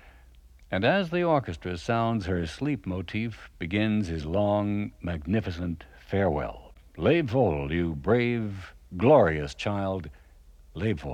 [0.71, 6.73] And as the orchestra sounds her sleep motif, begins his long, magnificent farewell.
[6.97, 10.09] Lebe wohl, you brave, glorious child.
[10.75, 11.05] Lebe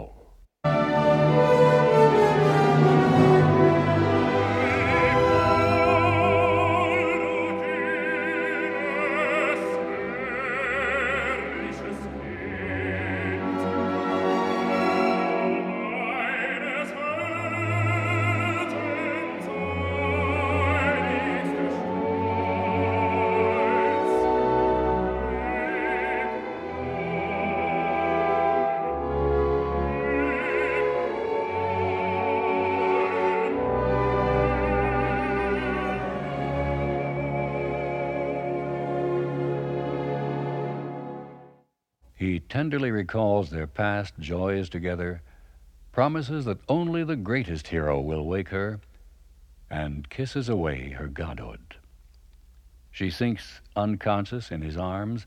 [42.79, 45.21] tenderly recalls their past joys together,
[45.91, 48.79] promises that only the greatest hero will wake her,
[49.69, 51.75] and kisses away her godhood.
[52.93, 55.27] She sinks unconscious in his arms.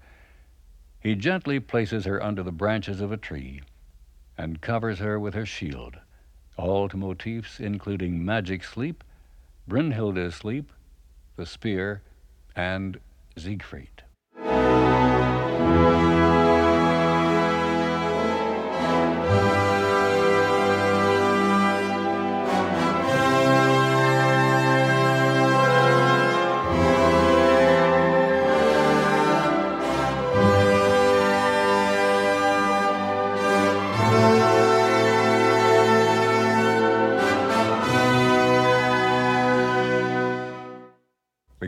[1.02, 3.60] He gently places her under the branches of a tree
[4.38, 5.98] and covers her with her shield,
[6.56, 9.04] all to motifs including magic sleep,
[9.70, 10.72] Brünnhilde's sleep,
[11.36, 12.02] the spear,
[12.56, 12.98] and
[13.36, 14.04] Siegfried.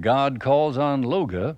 [0.04, 1.56] God calls on Loge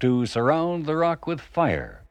[0.00, 2.02] to surround the rock with fire.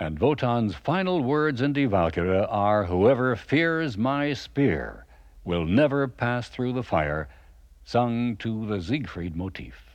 [0.00, 5.03] And Wotan's final words in Die Walküre are Whoever fears my spear
[5.44, 7.28] will never pass through the fire,
[7.84, 9.93] sung to the Siegfried motif.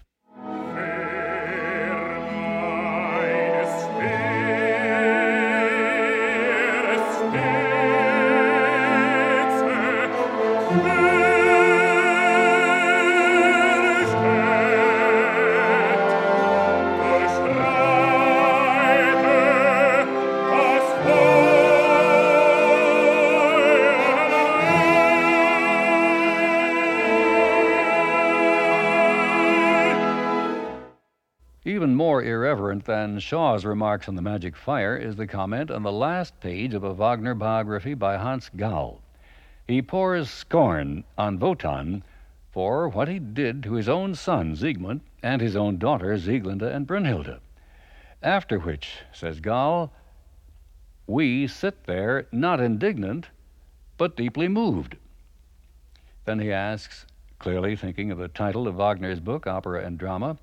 [32.89, 36.83] Than Shaw's remarks on the magic fire is the comment on the last page of
[36.83, 38.97] a Wagner biography by Hans Gál.
[39.67, 42.01] He pours scorn on Wotan
[42.49, 46.87] for what he did to his own son Siegmund and his own daughter Sieglinde and
[46.87, 47.37] Brünnhilde.
[48.23, 49.91] After which, says Gál,
[51.05, 53.27] we sit there not indignant,
[53.97, 54.97] but deeply moved.
[56.25, 57.05] Then he asks,
[57.37, 60.39] clearly thinking of the title of Wagner's book, Opera and Drama,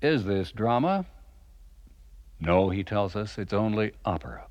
[0.00, 1.04] is this drama?
[2.44, 4.46] No, he tells us, it's only opera.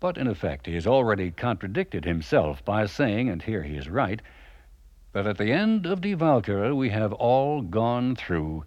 [0.00, 4.20] But in effect, he has already contradicted himself by saying, and here he is right,
[5.12, 8.64] that at the end of Die Walküre we have all gone through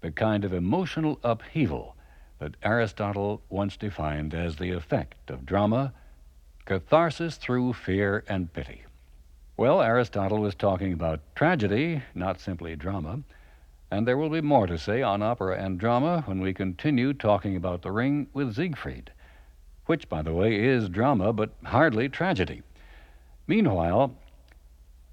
[0.00, 1.96] the kind of emotional upheaval
[2.38, 5.92] that Aristotle once defined as the effect of drama,
[6.66, 8.84] catharsis through fear and pity.
[9.56, 13.22] Well, Aristotle was talking about tragedy, not simply drama.
[13.90, 17.56] And there will be more to say on opera and drama when we continue talking
[17.56, 19.12] about The Ring with Siegfried,
[19.86, 22.62] which, by the way, is drama but hardly tragedy.
[23.46, 24.14] Meanwhile,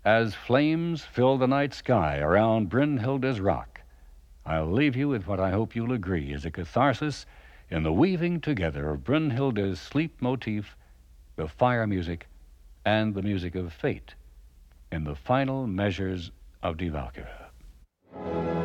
[0.03, 3.81] as flames fill the night sky around Brünnhilde's rock,
[4.45, 7.25] I'll leave you with what I hope you'll agree is a catharsis
[7.69, 10.75] in the weaving together of Brünnhilde's sleep motif,
[11.35, 12.27] the fire music,
[12.85, 14.15] and the music of fate
[14.91, 16.31] in the final measures
[16.61, 18.62] of Die Walküre.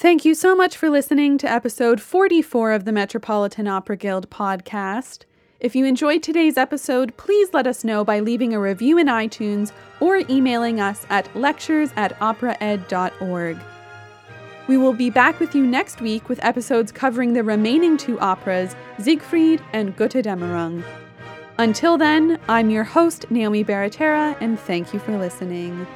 [0.00, 5.26] Thank you so much for listening to episode 44 of the Metropolitan Opera Guild podcast.
[5.60, 9.72] If you enjoyed today's episode, please let us know by leaving a review in iTunes
[10.00, 13.58] or emailing us at lectures at operaed.org.
[14.68, 18.74] We will be back with you next week with episodes covering the remaining two operas,
[18.98, 20.82] Siegfried and Götterdämmerung.
[21.58, 25.86] Until then, I'm your host, Naomi Baratera, and thank you for listening.